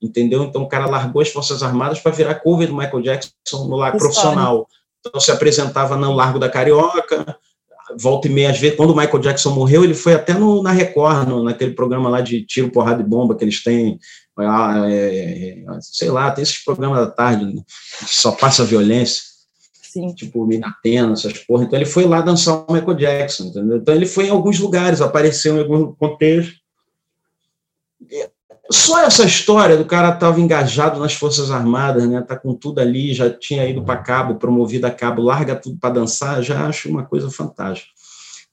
[0.00, 0.42] entendeu?
[0.44, 3.96] Então o cara largou as Forças Armadas para virar cover do Michael Jackson no lar
[3.96, 4.66] profissional.
[5.00, 7.38] Então se apresentava no Largo da Carioca,
[7.98, 10.70] volta e meia, às vezes, quando o Michael Jackson morreu, ele foi até no, na
[10.70, 13.98] Record, no, naquele programa lá de tiro, porrada e bomba que eles têm,
[14.38, 17.62] é, é, sei lá, tem esses programas da tarde, né,
[17.98, 19.22] que só passa violência,
[19.82, 20.14] Sim.
[20.14, 21.64] tipo Minatena, essas porra.
[21.64, 23.78] Então ele foi lá dançar o Michael Jackson, entendeu?
[23.78, 26.59] Então ele foi em alguns lugares, apareceu em algum contexto.
[28.72, 32.22] Só essa história do cara estava engajado nas Forças Armadas, né?
[32.22, 35.94] Tá com tudo ali, já tinha ido para cabo, promovido a cabo, larga tudo para
[35.94, 37.90] dançar, já acho uma coisa fantástica.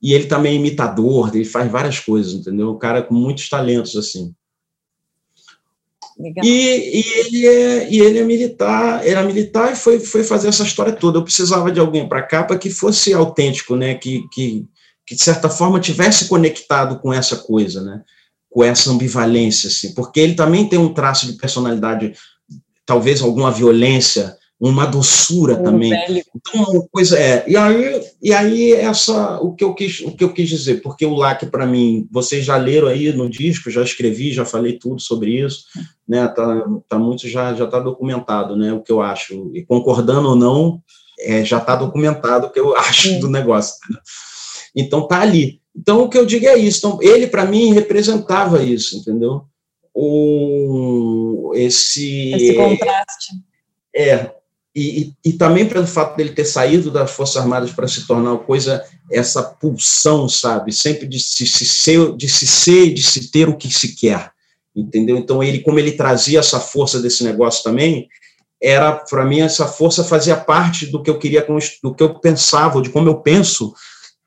[0.02, 2.72] E ele também é imitador, ele faz várias coisas, entendeu?
[2.72, 4.34] Um cara com muitos talentos assim.
[6.44, 10.64] E, e, ele é, e ele é militar, era militar e foi, foi fazer essa
[10.64, 11.20] história toda.
[11.20, 13.94] Eu precisava de alguém para cá para que fosse autêntico, né?
[13.94, 14.66] Que, que,
[15.06, 18.02] que de certa forma tivesse conectado com essa coisa, né?
[18.58, 22.16] Com essa ambivalência, assim, porque ele também tem um traço de personalidade,
[22.88, 25.92] talvez alguma violência, uma doçura um também.
[25.92, 26.24] Velho.
[26.36, 27.46] Então, uma coisa é.
[27.48, 31.06] E aí, e aí essa o que eu quis, o que eu quis dizer, porque
[31.06, 35.00] o LAC para mim, vocês já leram aí no disco, já escrevi, já falei tudo
[35.00, 35.66] sobre isso,
[36.08, 36.28] né?
[36.28, 38.74] Tá, tá muito já já tá documentado, né?
[38.74, 40.82] O que eu acho e concordando ou não,
[41.20, 43.76] é, já está documentado o que eu acho do negócio.
[43.88, 44.00] Né?
[44.76, 45.62] Então tá ali.
[45.78, 46.80] Então, o que eu digo é isso.
[46.80, 49.44] Então, ele, para mim, representava isso, entendeu?
[49.94, 53.34] O, esse, esse contraste.
[53.96, 54.32] É,
[54.76, 58.34] e, e, e, também pelo fato dele ter saído das Forças Armadas para se tornar
[58.34, 60.72] uma coisa, essa pulsão, sabe?
[60.72, 63.96] Sempre de se, se, ser, de se ser e de se ter o que se
[63.96, 64.32] quer,
[64.76, 65.18] entendeu?
[65.18, 68.08] Então, ele, como ele trazia essa força desse negócio também,
[68.62, 71.46] era, para mim, essa força fazia parte do que eu queria,
[71.84, 73.74] do que eu pensava, de como eu penso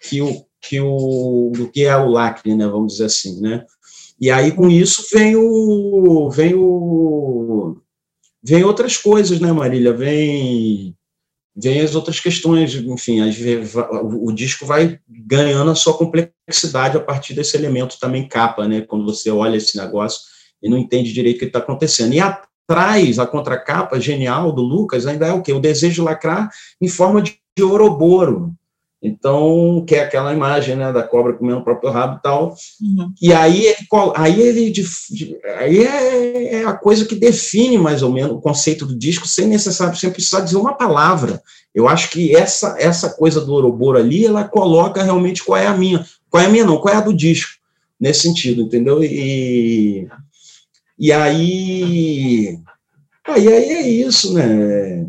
[0.01, 3.65] que o, que o, do que é o lacre, né, vamos dizer assim, né?
[4.21, 7.79] E aí com isso vem o vem o
[8.43, 9.93] vem outras coisas, né, Marília?
[9.93, 10.95] Vem
[11.57, 13.37] vem as outras questões, enfim, as,
[14.03, 18.83] o, disco vai ganhando a sua complexidade a partir desse elemento também capa, né?
[18.83, 20.21] Quando você olha esse negócio
[20.63, 22.15] e não entende direito o que está acontecendo.
[22.15, 25.53] E atrás, a contracapa genial do Lucas ainda é o quê?
[25.53, 26.51] O desejo de lacrar
[26.81, 28.55] em forma de ouroboro,
[29.03, 32.55] então, que é aquela imagem né, da cobra comendo o próprio rabo e tal.
[32.83, 33.13] Uhum.
[33.21, 33.77] E aí ele,
[34.15, 34.85] aí ele
[35.57, 39.47] aí é, é, a coisa que define mais ou menos o conceito do disco, sem
[39.47, 41.43] necessário, sem precisar dizer uma palavra.
[41.75, 45.77] Eu acho que essa, essa coisa do Ouroboro ali, ela coloca realmente qual é a
[45.77, 46.05] minha.
[46.29, 47.53] Qual é a minha, não, qual é a do disco,
[47.99, 49.03] nesse sentido, entendeu?
[49.03, 50.07] E,
[50.99, 52.59] E aí,
[53.27, 55.07] aí, aí é isso, né?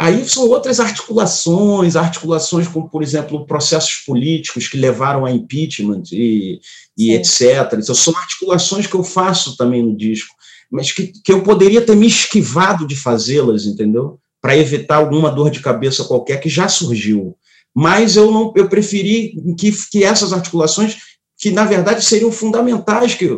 [0.00, 6.58] Aí são outras articulações, articulações como, por exemplo, processos políticos que levaram a impeachment e,
[6.96, 7.74] e etc.
[7.74, 10.34] Então, são articulações que eu faço também no disco,
[10.72, 14.18] mas que, que eu poderia ter me esquivado de fazê-las, entendeu?
[14.40, 17.36] Para evitar alguma dor de cabeça qualquer que já surgiu.
[17.76, 20.96] Mas eu não, eu preferi que, que essas articulações,
[21.38, 23.28] que na verdade seriam fundamentais, que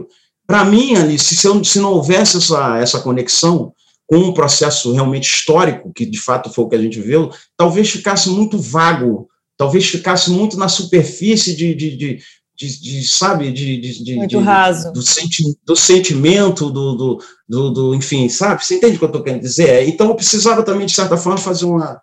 [0.46, 3.72] para mim, Alice, se, se não houvesse essa, essa conexão,
[4.12, 7.88] com um processo realmente histórico, que de fato foi o que a gente viu, talvez
[7.88, 9.26] ficasse muito vago,
[9.56, 12.18] talvez ficasse muito na superfície de, de, de,
[12.54, 14.92] de, de sabe, de, de, muito raso.
[14.92, 17.18] Do, senti do sentimento, do, do,
[17.48, 18.62] do, do, enfim, sabe?
[18.62, 19.88] Você entende o que eu estou querendo dizer?
[19.88, 21.98] Então eu precisava também, de certa forma, fazer uma,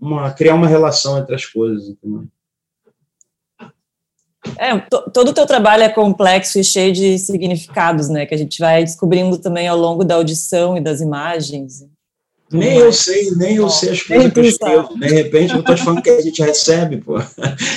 [0.00, 2.24] uma criar uma relação entre as coisas, entendeu?
[4.58, 4.76] É,
[5.12, 8.26] todo o teu trabalho é complexo e cheio de significados, né?
[8.26, 11.84] Que a gente vai descobrindo também ao longo da audição e das imagens.
[12.50, 14.98] Nem eu sei, nem eu sei as coisas que eu escrevo.
[14.98, 17.18] De repente, eu estou te falando que a gente recebe, pô.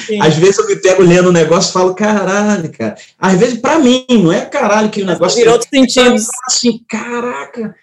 [0.05, 0.21] Sim.
[0.21, 2.97] Às vezes eu me pego lendo um negócio e falo, caralho, cara.
[3.17, 5.37] Às vezes, para mim, não é caralho que o negócio...
[5.37, 6.27] Virou outros sentidos.
[6.45, 7.73] Assim, caraca,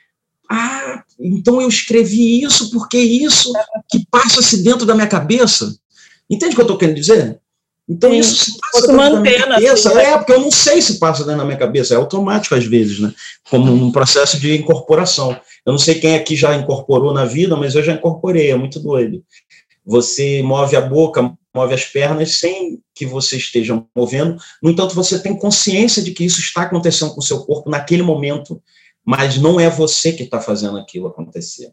[0.55, 3.51] ah, então eu escrevi isso porque isso
[3.91, 5.75] que passa-se dentro da minha cabeça.
[6.29, 7.41] Entende o que eu estou querendo dizer?
[7.93, 9.90] Então Sim, isso se passa da minha cabeça.
[9.90, 12.64] Assim, é, porque eu não sei se passa dentro da minha cabeça, é automático às
[12.64, 13.12] vezes, né?
[13.51, 15.39] Como um processo de incorporação.
[15.66, 18.81] Eu não sei quem aqui já incorporou na vida, mas eu já incorporei, é muito
[18.81, 19.23] doido.
[19.85, 24.39] Você move a boca, move as pernas sem que você esteja movendo.
[24.62, 28.02] No entanto, você tem consciência de que isso está acontecendo com o seu corpo naquele
[28.02, 28.62] momento,
[29.05, 31.73] mas não é você que está fazendo aquilo acontecer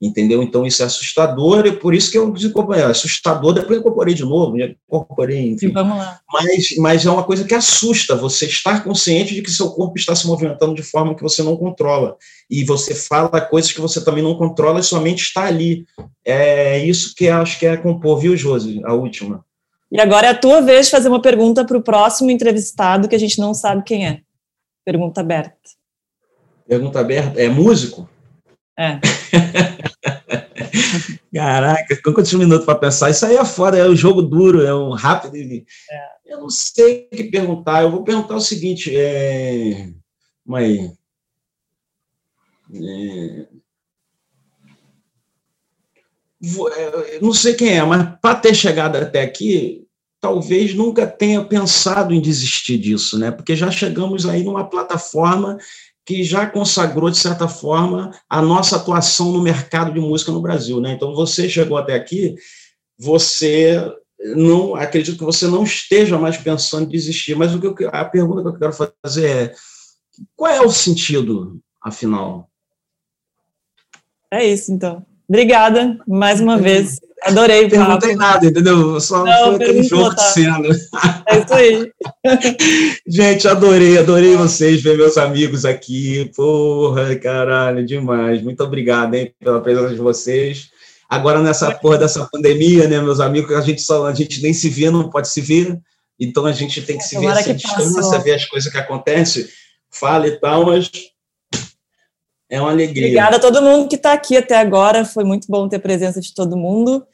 [0.00, 0.42] entendeu?
[0.42, 4.14] Então isso é assustador, e por isso que eu desincorporei, é assustador, depois eu incorporei
[4.14, 5.72] de novo, incorporei, enfim.
[5.72, 6.20] Vamos lá.
[6.32, 10.14] Mas, mas é uma coisa que assusta, você estar consciente de que seu corpo está
[10.14, 12.16] se movimentando de forma que você não controla,
[12.50, 15.84] e você fala coisas que você também não controla e sua mente está ali.
[16.24, 18.80] É isso que acho que é compor, viu, Josi?
[18.84, 19.44] A última.
[19.90, 23.14] E agora é a tua vez de fazer uma pergunta para o próximo entrevistado que
[23.14, 24.20] a gente não sabe quem é.
[24.84, 25.56] Pergunta aberta.
[26.68, 27.40] Pergunta aberta.
[27.40, 28.08] É músico?
[28.78, 28.98] É.
[31.32, 33.10] Caraca, quantos minutos para pensar?
[33.10, 35.36] Isso aí é foda, é um jogo duro, é um rápido.
[35.36, 35.62] É.
[36.26, 37.82] Eu não sei o que perguntar.
[37.82, 39.88] Eu vou perguntar o seguinte: é...
[40.44, 40.92] Mãe.
[42.74, 43.46] É...
[46.76, 49.86] é não sei quem é, mas para ter chegado até aqui,
[50.20, 53.30] talvez nunca tenha pensado em desistir disso, né?
[53.30, 55.58] Porque já chegamos aí numa plataforma
[56.06, 60.80] que já consagrou, de certa forma, a nossa atuação no mercado de música no Brasil.
[60.80, 60.92] Né?
[60.92, 62.36] Então, você chegou até aqui,
[62.96, 63.92] você
[64.36, 68.04] não acredito que você não esteja mais pensando em desistir, mas o que eu, a
[68.04, 69.54] pergunta que eu quero fazer é
[70.34, 72.48] qual é o sentido, afinal?
[74.30, 75.04] É isso, então.
[75.28, 77.00] Obrigada mais uma vez.
[77.26, 77.90] Adorei papo.
[77.90, 79.00] Não tem nada, entendeu?
[79.00, 80.68] Só não, foi aquele jogo de cena.
[81.26, 81.92] É isso aí.
[83.06, 86.30] Gente, adorei, adorei vocês, ver meus amigos aqui.
[86.34, 88.42] Porra, caralho, demais.
[88.42, 90.70] Muito obrigado, hein, pela presença de vocês.
[91.08, 94.68] Agora, nessa porra dessa pandemia, né, meus amigos, a gente, só, a gente nem se
[94.68, 95.78] vê, não pode se ver.
[96.18, 99.46] Então, a gente tem que se ver essa distância, ver as coisas que acontecem.
[99.90, 100.90] Fala e tal, mas
[102.48, 103.06] é uma alegria.
[103.06, 105.04] Obrigada a todo mundo que está aqui até agora.
[105.04, 107.06] Foi muito bom ter a presença de todo mundo.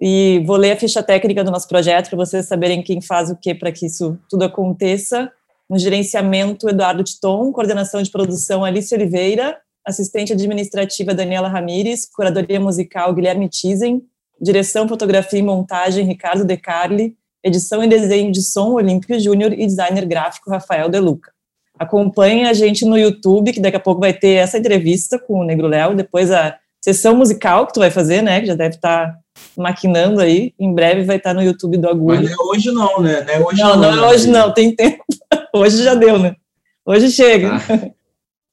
[0.00, 3.36] E vou ler a ficha técnica do nosso projeto para vocês saberem quem faz o
[3.36, 5.30] que para que isso tudo aconteça.
[5.68, 13.14] No gerenciamento, Eduardo Titon, coordenação de produção, Alice Oliveira, assistente administrativa, Daniela Ramires, curadoria musical,
[13.14, 14.02] Guilherme Tizen,
[14.40, 17.14] direção, fotografia e montagem, Ricardo De Carli,
[17.44, 21.30] edição e desenho de som, Olímpio Júnior e designer gráfico, Rafael De Luca.
[21.78, 25.44] Acompanhe a gente no YouTube, que daqui a pouco vai ter essa entrevista com o
[25.44, 29.06] Negro Léo, depois a sessão musical que tu vai fazer, né, que já deve estar
[29.08, 29.18] tá
[29.56, 32.20] maquinando aí, em breve vai estar tá no YouTube do Agulha.
[32.20, 33.24] Mas não é hoje não, né?
[33.26, 35.04] Não é hoje não, não, não é hoje não, tem tempo.
[35.52, 36.36] Hoje já deu, né?
[36.86, 37.56] Hoje chega.
[37.56, 37.90] Ah.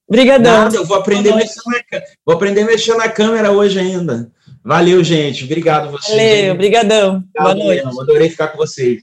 [0.10, 0.64] Obrigadão.
[0.64, 4.32] Nada, eu vou aprender, a mexer na, vou aprender a mexer na câmera hoje ainda.
[4.64, 5.44] Valeu, gente.
[5.44, 6.18] Obrigado vocês.
[6.18, 7.24] Valeu, obrigadão.
[7.38, 7.86] Boa noite.
[7.86, 9.02] Adorei ficar com vocês.